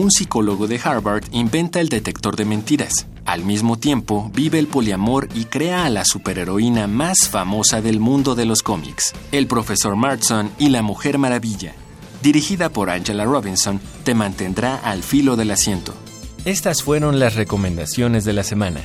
un 0.00 0.10
psicólogo 0.10 0.66
de 0.66 0.80
Harvard 0.82 1.24
inventa 1.30 1.78
el 1.78 1.90
detector 1.90 2.34
de 2.34 2.46
mentiras. 2.46 3.06
Al 3.26 3.44
mismo 3.44 3.78
tiempo, 3.78 4.30
vive 4.34 4.58
el 4.58 4.66
poliamor 4.66 5.28
y 5.34 5.44
crea 5.44 5.84
a 5.84 5.90
la 5.90 6.06
superheroína 6.06 6.86
más 6.86 7.28
famosa 7.28 7.82
del 7.82 8.00
mundo 8.00 8.34
de 8.34 8.46
los 8.46 8.62
cómics, 8.62 9.12
el 9.30 9.46
profesor 9.46 9.96
Martson 9.96 10.50
y 10.58 10.70
la 10.70 10.80
Mujer 10.80 11.18
Maravilla. 11.18 11.74
Dirigida 12.22 12.70
por 12.70 12.88
Angela 12.88 13.24
Robinson, 13.24 13.78
te 14.02 14.14
mantendrá 14.14 14.76
al 14.76 15.02
filo 15.02 15.36
del 15.36 15.50
asiento. 15.50 15.92
Estas 16.46 16.82
fueron 16.82 17.18
las 17.18 17.34
recomendaciones 17.34 18.24
de 18.24 18.32
la 18.32 18.42
semana. 18.42 18.80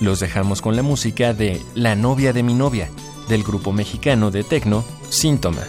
Los 0.00 0.20
dejamos 0.20 0.62
con 0.62 0.76
la 0.76 0.82
música 0.82 1.34
de 1.34 1.60
La 1.74 1.96
novia 1.96 2.32
de 2.32 2.44
mi 2.44 2.54
novia, 2.54 2.88
del 3.28 3.42
grupo 3.42 3.72
mexicano 3.72 4.30
de 4.30 4.44
tecno 4.44 4.84
Síntoma. 5.10 5.64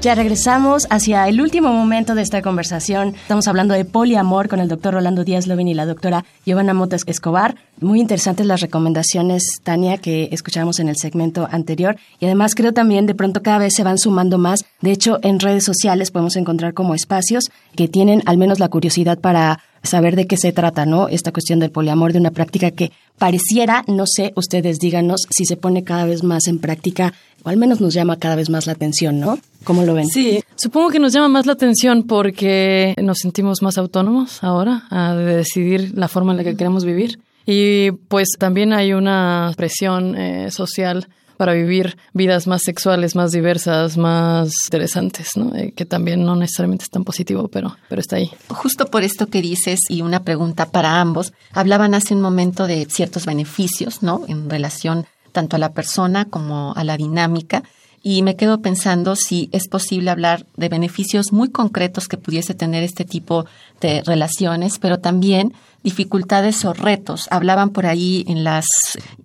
Ya 0.00 0.14
regresamos 0.14 0.86
hacia 0.90 1.26
el 1.26 1.40
último 1.40 1.72
momento 1.72 2.14
de 2.14 2.22
esta 2.22 2.40
conversación. 2.40 3.16
Estamos 3.16 3.48
hablando 3.48 3.74
de 3.74 3.84
poliamor 3.84 4.48
con 4.48 4.60
el 4.60 4.68
doctor 4.68 4.94
Rolando 4.94 5.24
Díaz 5.24 5.48
Lovin 5.48 5.66
y 5.66 5.74
la 5.74 5.86
doctora 5.86 6.24
Giovanna 6.46 6.72
Motas 6.72 7.02
Escobar. 7.06 7.56
Muy 7.80 7.98
interesantes 7.98 8.46
las 8.46 8.60
recomendaciones, 8.60 9.42
Tania, 9.64 9.98
que 9.98 10.28
escuchamos 10.30 10.78
en 10.78 10.88
el 10.88 10.96
segmento 10.96 11.48
anterior. 11.50 11.96
Y 12.20 12.26
además 12.26 12.54
creo 12.54 12.72
también 12.72 13.06
de 13.06 13.16
pronto 13.16 13.42
cada 13.42 13.58
vez 13.58 13.72
se 13.74 13.82
van 13.82 13.98
sumando 13.98 14.38
más. 14.38 14.64
De 14.82 14.92
hecho, 14.92 15.18
en 15.22 15.40
redes 15.40 15.64
sociales 15.64 16.12
podemos 16.12 16.36
encontrar 16.36 16.74
como 16.74 16.94
espacios 16.94 17.50
que 17.74 17.88
tienen 17.88 18.22
al 18.26 18.38
menos 18.38 18.60
la 18.60 18.68
curiosidad 18.68 19.18
para 19.18 19.58
saber 19.82 20.16
de 20.16 20.26
qué 20.26 20.36
se 20.36 20.52
trata, 20.52 20.86
¿no? 20.86 21.08
Esta 21.08 21.32
cuestión 21.32 21.58
del 21.58 21.70
poliamor, 21.70 22.12
de 22.12 22.18
una 22.18 22.30
práctica 22.30 22.70
que 22.70 22.92
pareciera, 23.18 23.84
no 23.86 24.04
sé, 24.06 24.32
ustedes 24.36 24.78
díganos 24.78 25.26
si 25.30 25.44
se 25.44 25.56
pone 25.56 25.84
cada 25.84 26.04
vez 26.06 26.22
más 26.22 26.46
en 26.46 26.58
práctica 26.58 27.14
o 27.44 27.48
al 27.48 27.56
menos 27.56 27.80
nos 27.80 27.94
llama 27.94 28.16
cada 28.16 28.36
vez 28.36 28.50
más 28.50 28.66
la 28.66 28.72
atención, 28.72 29.20
¿no? 29.20 29.38
¿Cómo 29.64 29.84
lo 29.84 29.94
ven? 29.94 30.06
Sí, 30.06 30.42
supongo 30.56 30.90
que 30.90 30.98
nos 30.98 31.12
llama 31.12 31.28
más 31.28 31.46
la 31.46 31.52
atención 31.52 32.04
porque 32.04 32.94
nos 33.00 33.18
sentimos 33.18 33.62
más 33.62 33.78
autónomos 33.78 34.42
ahora 34.42 34.84
a 34.90 35.14
decidir 35.14 35.92
la 35.96 36.08
forma 36.08 36.32
en 36.32 36.38
la 36.38 36.44
que 36.44 36.56
queremos 36.56 36.84
vivir. 36.84 37.18
Y 37.46 37.92
pues 38.08 38.28
también 38.38 38.72
hay 38.72 38.92
una 38.92 39.52
presión 39.56 40.16
eh, 40.16 40.50
social 40.50 41.08
para 41.38 41.54
vivir 41.54 41.96
vidas 42.12 42.46
más 42.46 42.62
sexuales, 42.62 43.14
más 43.14 43.30
diversas, 43.30 43.96
más 43.96 44.50
interesantes, 44.66 45.36
¿no? 45.36 45.54
Eh, 45.54 45.72
que 45.74 45.86
también 45.86 46.24
no 46.24 46.36
necesariamente 46.36 46.82
es 46.82 46.90
tan 46.90 47.04
positivo, 47.04 47.48
pero, 47.48 47.76
pero 47.88 48.00
está 48.00 48.16
ahí. 48.16 48.30
Justo 48.48 48.86
por 48.86 49.04
esto 49.04 49.28
que 49.28 49.40
dices 49.40 49.78
y 49.88 50.02
una 50.02 50.24
pregunta 50.24 50.66
para 50.66 51.00
ambos, 51.00 51.32
hablaban 51.52 51.94
hace 51.94 52.14
un 52.14 52.20
momento 52.20 52.66
de 52.66 52.86
ciertos 52.90 53.24
beneficios, 53.24 54.02
¿no? 54.02 54.22
En 54.28 54.50
relación 54.50 55.06
tanto 55.32 55.56
a 55.56 55.58
la 55.58 55.72
persona 55.72 56.24
como 56.24 56.72
a 56.74 56.84
la 56.84 56.96
dinámica. 56.96 57.62
Y 58.10 58.22
me 58.22 58.36
quedo 58.36 58.62
pensando 58.62 59.16
si 59.16 59.50
es 59.52 59.68
posible 59.68 60.10
hablar 60.10 60.46
de 60.56 60.70
beneficios 60.70 61.30
muy 61.30 61.50
concretos 61.50 62.08
que 62.08 62.16
pudiese 62.16 62.54
tener 62.54 62.82
este 62.82 63.04
tipo 63.04 63.44
de 63.82 64.02
relaciones, 64.02 64.78
pero 64.78 64.98
también 64.98 65.52
dificultades 65.82 66.64
o 66.64 66.72
retos. 66.72 67.28
Hablaban 67.30 67.68
por 67.68 67.84
ahí 67.84 68.24
en 68.26 68.44
las 68.44 68.64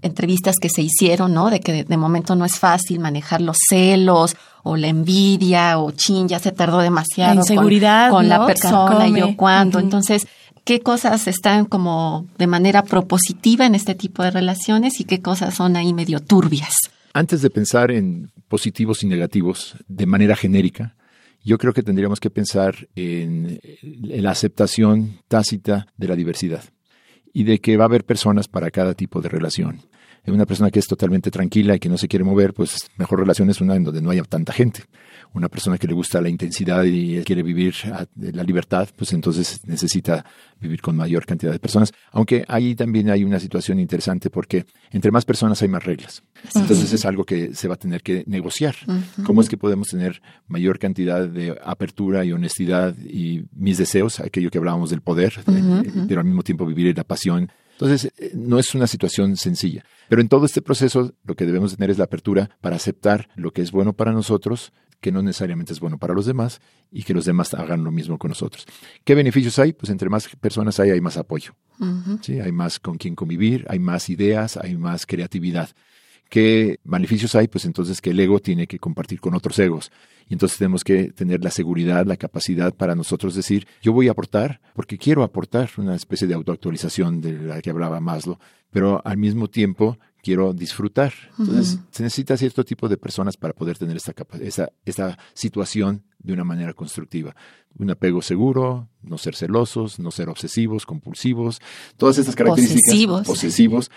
entrevistas 0.01 0.57
que 0.57 0.67
se 0.67 0.81
hicieron, 0.81 1.33
¿no? 1.33 1.49
De 1.49 1.61
que 1.61 1.85
de, 1.85 1.97
momento 1.97 2.35
no 2.35 2.43
es 2.43 2.59
fácil 2.59 2.99
manejar 2.99 3.39
los 3.39 3.55
celos 3.69 4.35
o 4.63 4.75
la 4.75 4.87
envidia 4.87 5.79
o 5.79 5.91
chin, 5.91 6.27
ya 6.27 6.39
se 6.39 6.51
tardó 6.51 6.79
demasiado. 6.79 7.35
inseguridad, 7.35 8.09
con, 8.09 8.27
la 8.27 8.45
persona 8.45 9.07
y 9.07 9.17
yo 9.17 9.37
cuándo. 9.37 9.79
Entonces, 9.79 10.27
¿qué 10.65 10.81
cosas 10.81 11.25
están 11.27 11.63
como 11.63 12.25
de 12.37 12.47
manera 12.47 12.83
propositiva 12.83 13.65
en 13.65 13.75
este 13.75 13.95
tipo 13.95 14.23
de 14.23 14.31
relaciones 14.31 14.99
y 14.99 15.05
qué 15.05 15.21
cosas 15.21 15.53
son 15.55 15.77
ahí 15.77 15.93
medio 15.93 16.19
turbias? 16.19 16.75
Antes 17.13 17.43
de 17.43 17.51
pensar 17.51 17.91
en 17.91 18.31
positivos 18.47 19.03
y 19.03 19.07
negativos 19.07 19.75
de 19.87 20.07
manera 20.07 20.35
genérica, 20.35 20.95
yo 21.43 21.59
creo 21.59 21.71
que 21.71 21.83
tendríamos 21.83 22.19
que 22.19 22.31
pensar 22.31 22.87
en, 22.95 23.59
la 23.81 24.31
aceptación 24.31 25.19
tácita 25.27 25.85
de 25.95 26.07
la 26.07 26.15
diversidad 26.15 26.63
y 27.31 27.43
de 27.43 27.59
que 27.59 27.77
va 27.77 27.83
a 27.83 27.87
haber 27.87 28.03
personas 28.03 28.47
para 28.47 28.71
cada 28.71 28.95
tipo 28.95 29.21
de 29.21 29.29
relación. 29.29 29.81
Una 30.25 30.45
persona 30.45 30.71
que 30.71 30.79
es 30.79 30.87
totalmente 30.87 31.29
tranquila 31.31 31.75
y 31.75 31.79
que 31.79 31.89
no 31.89 31.97
se 31.97 32.07
quiere 32.07 32.23
mover, 32.23 32.53
pues 32.53 32.89
mejor 32.97 33.19
relación 33.19 33.49
es 33.49 33.59
una 33.61 33.75
en 33.75 33.83
donde 33.83 34.01
no 34.01 34.09
haya 34.09 34.23
tanta 34.23 34.53
gente 34.53 34.83
una 35.33 35.49
persona 35.49 35.77
que 35.77 35.87
le 35.87 35.93
gusta 35.93 36.21
la 36.21 36.29
intensidad 36.29 36.83
y 36.83 37.21
quiere 37.23 37.43
vivir 37.43 37.73
la 38.15 38.43
libertad, 38.43 38.87
pues 38.95 39.13
entonces 39.13 39.61
necesita 39.65 40.23
vivir 40.59 40.81
con 40.81 40.95
mayor 40.95 41.25
cantidad 41.25 41.51
de 41.51 41.59
personas. 41.59 41.91
Aunque 42.11 42.45
ahí 42.47 42.75
también 42.75 43.09
hay 43.09 43.23
una 43.23 43.39
situación 43.39 43.79
interesante 43.79 44.29
porque 44.29 44.65
entre 44.91 45.11
más 45.11 45.25
personas 45.25 45.61
hay 45.61 45.67
más 45.67 45.83
reglas. 45.83 46.23
Entonces 46.55 46.93
es 46.93 47.05
algo 47.05 47.23
que 47.25 47.55
se 47.55 47.67
va 47.67 47.73
a 47.73 47.77
tener 47.77 48.03
que 48.03 48.23
negociar. 48.27 48.75
¿Cómo 49.23 49.41
es 49.41 49.49
que 49.49 49.57
podemos 49.57 49.87
tener 49.87 50.21
mayor 50.47 50.77
cantidad 50.77 51.27
de 51.27 51.57
apertura 51.63 52.23
y 52.23 52.31
honestidad 52.31 52.95
y 52.97 53.45
mis 53.53 53.77
deseos, 53.77 54.19
aquello 54.19 54.51
que 54.51 54.59
hablábamos 54.59 54.91
del 54.91 55.01
poder, 55.01 55.33
pero 56.07 56.19
al 56.19 56.25
mismo 56.25 56.43
tiempo 56.43 56.65
vivir 56.65 56.95
la 56.95 57.03
pasión? 57.03 57.51
Entonces, 57.73 58.11
eh, 58.17 58.31
no 58.33 58.59
es 58.59 58.73
una 58.75 58.87
situación 58.87 59.35
sencilla. 59.35 59.83
Pero 60.09 60.21
en 60.21 60.29
todo 60.29 60.45
este 60.45 60.61
proceso, 60.61 61.13
lo 61.23 61.35
que 61.35 61.45
debemos 61.45 61.75
tener 61.75 61.89
es 61.89 61.97
la 61.97 62.05
apertura 62.05 62.49
para 62.61 62.75
aceptar 62.75 63.29
lo 63.35 63.51
que 63.51 63.61
es 63.61 63.71
bueno 63.71 63.93
para 63.93 64.11
nosotros, 64.11 64.73
que 65.03 65.11
no 65.11 65.21
necesariamente 65.21 65.73
es 65.73 65.79
bueno 65.79 65.97
para 65.97 66.13
los 66.13 66.25
demás 66.25 66.61
y 66.89 67.03
que 67.03 67.13
los 67.13 67.25
demás 67.25 67.53
hagan 67.53 67.83
lo 67.83 67.91
mismo 67.91 68.17
con 68.17 68.29
nosotros. 68.29 68.65
¿Qué 69.03 69.15
beneficios 69.15 69.59
hay? 69.59 69.73
Pues 69.73 69.89
entre 69.89 70.09
más 70.09 70.29
personas 70.39 70.79
hay, 70.79 70.91
hay 70.91 71.01
más 71.01 71.17
apoyo. 71.17 71.55
¿sí? 72.21 72.39
Hay 72.39 72.51
más 72.51 72.79
con 72.79 72.97
quien 72.97 73.13
convivir, 73.13 73.65
hay 73.69 73.79
más 73.79 74.09
ideas, 74.09 74.55
hay 74.55 74.77
más 74.77 75.05
creatividad. 75.05 75.69
¿Qué 76.33 76.79
beneficios 76.83 77.35
hay? 77.35 77.47
Pues 77.47 77.63
entonces 77.65 78.01
que 78.01 78.09
el 78.09 78.19
ego 78.19 78.39
tiene 78.39 78.65
que 78.65 78.79
compartir 78.79 79.19
con 79.19 79.35
otros 79.35 79.59
egos. 79.59 79.91
Y 80.27 80.33
entonces 80.33 80.57
tenemos 80.57 80.83
que 80.83 81.11
tener 81.11 81.43
la 81.43 81.51
seguridad, 81.51 82.07
la 82.07 82.17
capacidad 82.17 82.73
para 82.73 82.95
nosotros 82.95 83.35
decir, 83.35 83.67
yo 83.83 83.93
voy 83.93 84.07
a 84.07 84.13
aportar 84.13 84.59
porque 84.73 84.97
quiero 84.97 85.21
aportar 85.21 85.69
una 85.77 85.93
especie 85.93 86.27
de 86.27 86.33
autoactualización 86.33 87.21
de 87.21 87.33
la 87.33 87.61
que 87.61 87.69
hablaba 87.69 87.99
Maslow, 87.99 88.39
pero 88.71 88.99
al 89.05 89.17
mismo 89.17 89.47
tiempo 89.47 89.99
quiero 90.23 90.55
disfrutar. 90.55 91.13
Entonces, 91.37 91.77
se 91.91 92.01
necesita 92.01 92.35
cierto 92.35 92.65
tipo 92.65 92.89
de 92.89 92.97
personas 92.97 93.37
para 93.37 93.53
poder 93.53 93.77
tener 93.77 93.95
esta, 93.95 94.15
esta, 94.41 94.71
esta 94.85 95.19
situación 95.35 96.03
de 96.17 96.33
una 96.33 96.43
manera 96.43 96.73
constructiva. 96.73 97.35
Un 97.77 97.91
apego 97.91 98.23
seguro, 98.23 98.89
no 99.03 99.19
ser 99.19 99.35
celosos, 99.35 99.99
no 99.99 100.09
ser 100.09 100.29
obsesivos, 100.29 100.87
compulsivos, 100.87 101.61
todas 101.95 102.17
estas 102.17 102.35
características 102.35 102.81
posesivos, 102.87 103.27
posesivos 103.27 103.91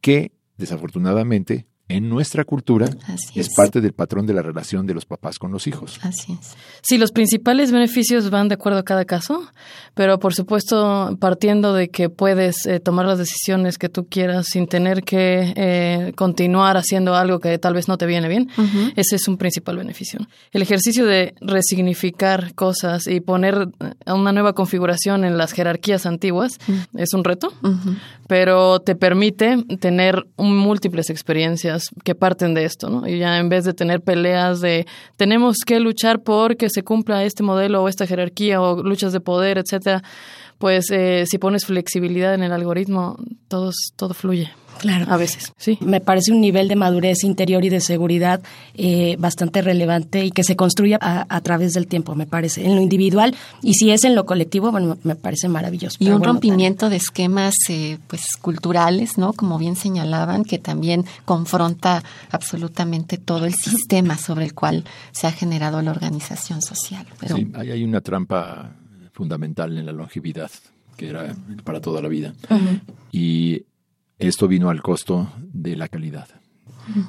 que 0.00 0.32
desafortunadamente 0.56 1.66
en 1.88 2.08
nuestra 2.08 2.44
cultura 2.44 2.88
es. 3.34 3.54
parte 3.54 3.80
del 3.82 3.92
patrón 3.92 4.26
de 4.26 4.32
la 4.32 4.40
relación 4.40 4.86
de 4.86 4.94
los 4.94 5.04
papás 5.04 5.38
con 5.38 5.52
los 5.52 5.66
hijos. 5.66 5.98
Así 6.02 6.32
es. 6.32 6.56
Sí, 6.80 6.96
los 6.96 7.12
principales 7.12 7.72
beneficios 7.72 8.30
van 8.30 8.48
de 8.48 8.54
acuerdo 8.54 8.78
a 8.78 8.84
cada 8.84 9.04
caso, 9.04 9.46
pero 9.92 10.18
por 10.18 10.34
supuesto 10.34 11.16
partiendo 11.20 11.74
de 11.74 11.90
que 11.90 12.08
puedes 12.08 12.64
eh, 12.64 12.80
tomar 12.80 13.04
las 13.04 13.18
decisiones 13.18 13.76
que 13.76 13.90
tú 13.90 14.06
quieras 14.06 14.46
sin 14.46 14.66
tener 14.66 15.02
que 15.02 15.52
eh, 15.56 16.12
continuar 16.16 16.78
haciendo 16.78 17.14
algo 17.14 17.38
que 17.38 17.58
tal 17.58 17.74
vez 17.74 17.86
no 17.86 17.98
te 17.98 18.06
viene 18.06 18.28
bien, 18.28 18.48
ese 18.96 19.16
es 19.16 19.28
un 19.28 19.36
principal 19.36 19.76
beneficio. 19.76 20.20
El 20.52 20.62
ejercicio 20.62 21.04
de 21.04 21.34
resignificar 21.40 22.54
cosas 22.54 23.06
y 23.06 23.20
poner 23.20 23.68
una 24.06 24.32
nueva 24.32 24.54
configuración 24.54 25.24
en 25.24 25.36
las 25.36 25.52
jerarquías 25.52 26.06
antiguas 26.06 26.58
es 26.96 27.12
un 27.12 27.24
reto, 27.24 27.52
pero 28.26 28.80
te 28.80 28.94
permite 28.94 29.62
tener 29.80 30.26
múltiples 30.38 31.10
experiencias 31.10 31.73
que 32.04 32.14
parten 32.14 32.54
de 32.54 32.64
esto, 32.64 32.90
¿no? 32.90 33.06
Y 33.06 33.18
ya 33.18 33.38
en 33.38 33.48
vez 33.48 33.64
de 33.64 33.74
tener 33.74 34.00
peleas 34.00 34.60
de 34.60 34.86
tenemos 35.16 35.56
que 35.66 35.80
luchar 35.80 36.22
por 36.22 36.56
que 36.56 36.68
se 36.70 36.82
cumpla 36.82 37.24
este 37.24 37.42
modelo 37.42 37.82
o 37.82 37.88
esta 37.88 38.06
jerarquía 38.06 38.60
o 38.60 38.82
luchas 38.82 39.12
de 39.12 39.20
poder, 39.20 39.58
etcétera, 39.58 40.02
pues 40.58 40.90
eh, 40.90 41.24
si 41.26 41.38
pones 41.38 41.66
flexibilidad 41.66 42.34
en 42.34 42.42
el 42.42 42.52
algoritmo, 42.52 43.16
todo, 43.48 43.70
todo 43.96 44.14
fluye. 44.14 44.50
Claro. 44.78 45.06
A 45.08 45.16
veces, 45.16 45.52
sí. 45.56 45.78
Me 45.80 46.00
parece 46.00 46.32
un 46.32 46.40
nivel 46.40 46.68
de 46.68 46.76
madurez 46.76 47.24
interior 47.24 47.64
y 47.64 47.68
de 47.68 47.80
seguridad 47.80 48.42
eh, 48.74 49.16
bastante 49.18 49.62
relevante 49.62 50.24
y 50.24 50.30
que 50.30 50.44
se 50.44 50.56
construye 50.56 50.96
a, 51.00 51.40
través 51.40 51.72
del 51.72 51.86
tiempo, 51.86 52.14
me 52.14 52.26
parece, 52.26 52.64
en 52.64 52.74
lo 52.74 52.80
individual. 52.80 53.34
Y 53.62 53.74
si 53.74 53.90
es 53.90 54.04
en 54.04 54.14
lo 54.14 54.26
colectivo, 54.26 54.70
bueno, 54.70 54.98
me 55.02 55.16
parece 55.16 55.48
maravilloso. 55.48 55.96
Y 56.00 56.08
un 56.10 56.22
rompimiento 56.22 56.90
de 56.90 56.96
esquemas 56.96 57.54
eh, 57.68 57.98
pues 58.06 58.22
culturales, 58.40 59.18
¿no? 59.18 59.32
Como 59.32 59.58
bien 59.58 59.76
señalaban, 59.76 60.44
que 60.44 60.58
también 60.58 61.04
confronta 61.24 62.02
absolutamente 62.30 63.18
todo 63.18 63.46
el 63.46 63.54
sistema 63.54 64.18
sobre 64.18 64.44
el 64.44 64.54
cual 64.54 64.84
se 65.12 65.26
ha 65.26 65.32
generado 65.32 65.80
la 65.82 65.90
organización 65.90 66.62
social. 66.62 67.06
Sí, 67.26 67.50
hay 67.54 67.84
una 67.84 68.00
trampa 68.00 68.74
fundamental 69.12 69.78
en 69.78 69.86
la 69.86 69.92
longevidad, 69.92 70.50
que 70.96 71.08
era 71.08 71.34
para 71.62 71.80
toda 71.80 72.02
la 72.02 72.08
vida. 72.08 72.34
Y 73.12 73.62
esto 74.18 74.48
vino 74.48 74.70
al 74.70 74.82
costo 74.82 75.32
de 75.52 75.76
la 75.76 75.88
calidad. 75.88 76.28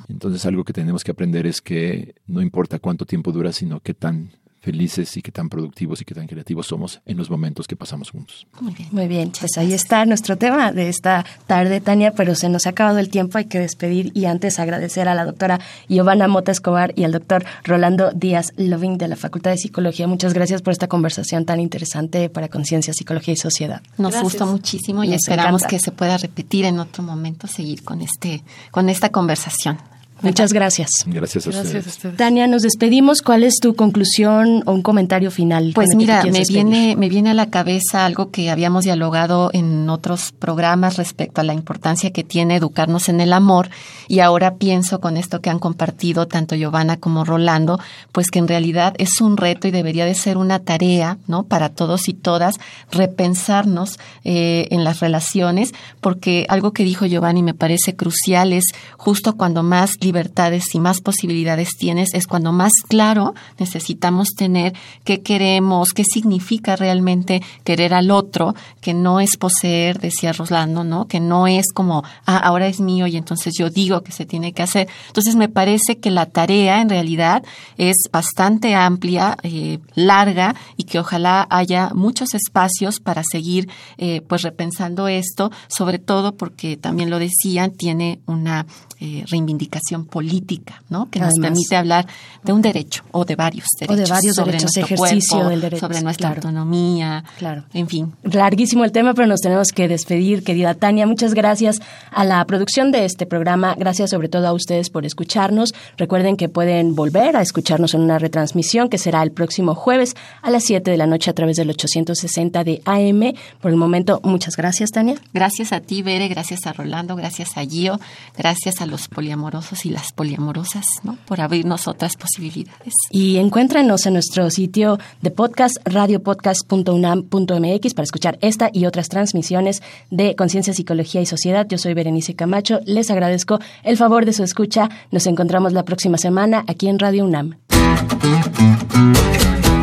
Entonces 0.08 0.46
algo 0.46 0.64
que 0.64 0.74
tenemos 0.74 1.04
que 1.04 1.12
aprender 1.12 1.46
es 1.46 1.62
que 1.62 2.16
no 2.28 2.42
importa 2.42 2.80
cuánto 2.80 3.06
tiempo 3.06 3.32
dura, 3.32 3.52
sino 3.52 3.82
qué 3.82 3.94
tan 3.94 4.32
felices 4.66 5.16
y 5.16 5.22
qué 5.22 5.32
tan 5.32 5.48
productivos 5.48 6.02
y 6.02 6.06
qué 6.06 6.16
tan 6.16 6.26
creativos 6.26 6.66
somos 6.66 7.00
en 7.06 7.18
los 7.18 7.30
momentos 7.30 7.68
que 7.68 7.76
pasamos 7.76 8.10
juntos. 8.10 8.48
Muy 8.60 8.74
bien, 8.74 8.90
muy 8.92 9.08
bien. 9.08 9.32
Pues 9.40 9.58
ahí 9.58 9.74
está 9.74 10.06
nuestro 10.06 10.38
tema 10.38 10.72
de 10.72 10.90
esta 10.90 11.24
tarde, 11.46 11.82
Tania, 11.82 12.12
pero 12.12 12.34
se 12.34 12.50
nos 12.50 12.66
ha 12.66 12.72
acabado 12.72 12.98
el 12.98 13.10
tiempo, 13.10 13.38
hay 13.38 13.46
que 13.46 13.60
despedir 13.60 14.12
y 14.16 14.26
antes 14.26 14.58
agradecer 14.58 15.08
a 15.08 15.14
la 15.14 15.24
doctora 15.24 15.60
Giovanna 15.88 16.28
Mota 16.28 16.52
Escobar 16.52 16.94
y 16.96 17.04
al 17.04 17.12
doctor 17.12 17.46
Rolando 17.64 18.12
Díaz 18.12 18.54
Loving 18.58 18.98
de 18.98 19.08
la 19.08 19.16
Facultad 19.16 19.52
de 19.52 19.58
Psicología. 19.58 20.08
Muchas 20.08 20.34
gracias 20.34 20.64
por 20.64 20.72
esta 20.72 20.88
conversación 20.88 21.46
tan 21.46 21.60
interesante 21.60 22.30
para 22.30 22.50
Conciencia, 22.50 22.92
Psicología 22.92 23.36
y 23.36 23.38
Sociedad. 23.38 23.84
Nos 24.00 24.20
gustó 24.20 24.48
muchísimo 24.48 25.04
y 25.04 25.14
esperamos 25.14 25.62
que 25.64 25.78
se 25.78 25.92
pueda 25.92 26.18
repetir 26.18 26.66
en 26.66 26.80
otro 26.80 27.04
momento, 27.04 27.46
seguir 27.46 27.84
con 27.84 28.02
este, 28.02 28.44
con 28.72 28.90
esta 28.90 29.10
conversación. 29.10 29.78
Muchas 30.22 30.54
gracias. 30.54 30.90
Gracias 31.06 31.46
a, 31.46 31.50
ustedes. 31.50 32.00
Tania, 32.16 32.48
nos 32.48 32.62
despedimos. 32.62 33.22
¿Cuál 33.22 33.44
es 33.44 33.56
tu 33.62 33.76
conclusión 33.76 34.64
o 34.66 34.72
un 34.72 34.82
comentario 34.82 35.30
final? 35.30 35.72
Pues 35.76 35.96
mira, 35.96 36.24
me 36.24 36.44
viene, 36.48 36.96
me 36.96 37.10
viene 37.10 37.32
a 37.32 37.34
la 37.34 37.50
cabeza 37.50 38.06
algo 38.06 38.32
que 38.32 38.50
habíamos 38.50 38.86
dialogado 38.86 39.50
en 39.54 39.90
otros 39.90 40.32
programas 40.32 40.98
respecto 40.98 41.42
a 41.42 41.44
la 41.44 41.54
importancia 41.54 42.12
que 42.12 42.24
tiene 42.24 42.56
educarnos 42.56 43.10
en 43.10 43.20
el 43.20 43.34
amor 43.34 43.70
y 44.08 44.20
ahora 44.20 44.56
pienso 44.56 45.00
con 45.00 45.18
esto 45.18 45.42
que 45.42 45.50
han 45.50 45.60
compartido 45.60 46.28
tanto 46.28 46.56
Giovanna 46.56 46.98
como 46.98 47.26
Rolando, 47.26 47.80
pues 48.12 48.30
que 48.30 48.40
en 48.40 48.48
realidad 48.48 48.94
es 48.98 49.22
un 49.22 49.38
reto 49.38 49.68
y 49.68 49.72
debería 49.72 50.06
de 50.06 50.16
ser 50.16 50.38
una 50.38 50.60
tarea, 50.60 51.18
¿no? 51.28 51.44
Para 51.44 51.70
todos 51.70 52.08
y 52.08 52.14
todas 52.14 52.56
repensarnos 52.92 54.00
eh, 54.24 54.68
en 54.72 54.84
las 54.84 55.00
relaciones, 55.02 55.74
porque 56.02 56.46
algo 56.50 56.72
que 56.72 56.84
dijo 56.84 57.06
Giovanni 57.06 57.44
me 57.44 57.54
parece 57.54 57.96
crucial 57.96 58.54
es 58.54 58.66
justo 58.98 59.36
cuando 59.36 59.64
más 59.64 59.92
libertades 60.06 60.74
y 60.74 60.80
más 60.80 61.02
posibilidades 61.02 61.72
tienes, 61.78 62.14
es 62.14 62.28
cuando 62.28 62.52
más 62.52 62.72
claro 62.88 63.34
necesitamos 63.60 64.30
tener 64.30 64.74
qué 65.04 65.22
queremos, 65.22 65.90
qué 65.90 66.04
significa 66.04 66.76
realmente 66.76 67.42
querer 67.64 67.94
al 67.94 68.12
otro, 68.12 68.56
que 68.82 68.94
no 68.94 69.20
es 69.20 69.38
poseer, 69.38 70.00
decía 70.00 70.32
Roslando, 70.32 70.84
¿no? 70.84 71.08
Que 71.08 71.20
no 71.20 71.48
es 71.48 71.66
como, 71.74 72.04
ah, 72.26 72.38
ahora 72.38 72.68
es 72.68 72.80
mío 72.80 73.08
y 73.08 73.18
entonces 73.18 73.54
yo 73.58 73.70
digo 73.70 74.02
que 74.02 74.12
se 74.12 74.26
tiene 74.26 74.54
que 74.54 74.64
hacer. 74.64 74.88
Entonces 75.08 75.36
me 75.36 75.50
parece 75.50 75.98
que 75.98 76.12
la 76.12 76.28
tarea 76.28 76.82
en 76.82 76.90
realidad 76.90 77.44
es 77.78 77.98
bastante 78.12 78.76
amplia, 78.76 79.38
eh, 79.44 79.80
larga 79.96 80.56
y 80.78 80.84
que 80.84 81.00
ojalá 81.00 81.48
haya 81.50 81.92
muchos 81.94 82.34
espacios 82.34 83.00
para 83.00 83.24
seguir 83.24 83.70
eh, 83.98 84.22
pues 84.28 84.44
repensando 84.44 85.08
esto, 85.08 85.52
sobre 85.68 86.00
todo 86.00 86.36
porque 86.36 86.78
también 86.78 87.10
lo 87.10 87.20
decían, 87.20 87.72
tiene 87.72 88.20
una 88.26 88.66
eh, 89.00 89.24
reivindicación 89.28 89.95
política, 90.04 90.84
¿no? 90.90 91.10
Que 91.10 91.20
nos 91.20 91.32
permite 91.40 91.78
hablar 91.78 92.06
de 92.44 92.52
un 92.52 92.62
derecho 92.62 93.04
o 93.12 93.24
de 93.24 93.38
varios 93.38 93.68
derechos. 93.80 93.98
O 93.98 94.02
de 94.02 94.10
varios 94.10 94.36
sobre 94.36 94.52
derechos, 94.52 94.76
nuestro 94.76 94.96
ejercicio 94.96 95.38
cuerpo, 95.38 95.50
del 95.50 95.62
derecho. 95.62 95.80
Sobre 95.80 96.02
nuestra 96.02 96.30
autonomía, 96.30 97.24
claro. 97.38 97.64
en 97.74 97.88
fin. 97.88 98.14
Larguísimo 98.24 98.84
el 98.84 98.92
tema, 98.92 99.14
pero 99.14 99.28
nos 99.28 99.40
tenemos 99.40 99.70
que 99.70 99.88
despedir, 99.88 100.44
querida 100.44 100.74
Tania. 100.74 101.08
Muchas 101.08 101.34
gracias 101.34 101.80
a 102.12 102.26
la 102.26 102.44
producción 102.46 102.92
de 102.92 103.06
este 103.06 103.26
programa. 103.26 103.76
Gracias 103.78 104.10
sobre 104.10 104.28
todo 104.28 104.48
a 104.48 104.54
ustedes 104.54 104.90
por 104.90 105.06
escucharnos. 105.06 105.74
Recuerden 105.98 106.36
que 106.36 106.50
pueden 106.50 106.96
volver 106.96 107.38
a 107.38 107.42
escucharnos 107.42 107.94
en 107.94 108.02
una 108.02 108.20
retransmisión 108.20 108.90
que 108.90 108.98
será 108.98 109.24
el 109.24 109.32
próximo 109.32 109.76
jueves 109.76 110.16
a 110.42 110.50
las 110.50 110.64
7 110.64 110.92
de 110.92 110.98
la 110.98 111.08
noche 111.08 111.30
a 111.30 111.34
través 111.34 111.58
del 111.58 111.70
860 111.70 112.64
de 112.64 112.82
AM. 112.86 113.34
Por 113.62 113.72
el 113.72 113.78
momento, 113.78 114.20
muchas 114.24 114.58
gracias, 114.58 114.92
Tania. 114.92 115.16
Gracias 115.34 115.72
a 115.72 115.80
ti, 115.80 116.02
Bere, 116.02 116.28
gracias 116.28 116.66
a 116.66 116.74
Rolando, 116.74 117.16
gracias 117.16 117.58
a 117.58 117.66
Gio, 117.66 118.00
gracias 118.38 118.82
a 118.82 118.86
los 118.86 119.08
poliamorosos 119.08 119.85
y 119.86 119.90
las 119.90 120.12
poliamorosas, 120.12 120.86
¿no? 121.04 121.18
Por 121.28 121.42
abrirnos 121.42 121.88
otras 121.88 122.16
posibilidades. 122.16 122.94
Y 123.10 123.38
encuéntrenos 123.38 124.06
en 124.06 124.14
nuestro 124.14 124.50
sitio 124.50 125.00
de 125.22 125.32
podcast, 125.32 125.78
radiopodcast.unam.mx, 125.86 127.94
para 127.94 128.04
escuchar 128.04 128.38
esta 128.42 128.70
y 128.74 128.86
otras 128.86 129.10
transmisiones 129.10 129.82
de 130.12 130.36
Conciencia, 130.36 130.74
Psicología 130.74 131.22
y 131.22 131.26
Sociedad. 131.26 131.66
Yo 131.68 131.78
soy 131.78 131.94
Berenice 131.94 132.36
Camacho. 132.36 132.80
Les 132.86 133.10
agradezco 133.12 133.60
el 133.84 133.98
favor 133.98 134.26
de 134.26 134.34
su 134.34 134.44
escucha. 134.44 134.90
Nos 135.12 135.28
encontramos 135.28 135.74
la 135.74 135.84
próxima 135.84 136.18
semana 136.18 136.64
aquí 136.68 136.88
en 136.88 137.00
Radio 137.00 137.26
UNAM. 137.26 137.58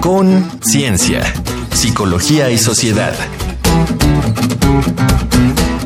Con 0.00 0.50
Ciencia, 0.62 1.22
Psicología 1.70 2.50
y 2.50 2.58
Sociedad. 2.58 3.14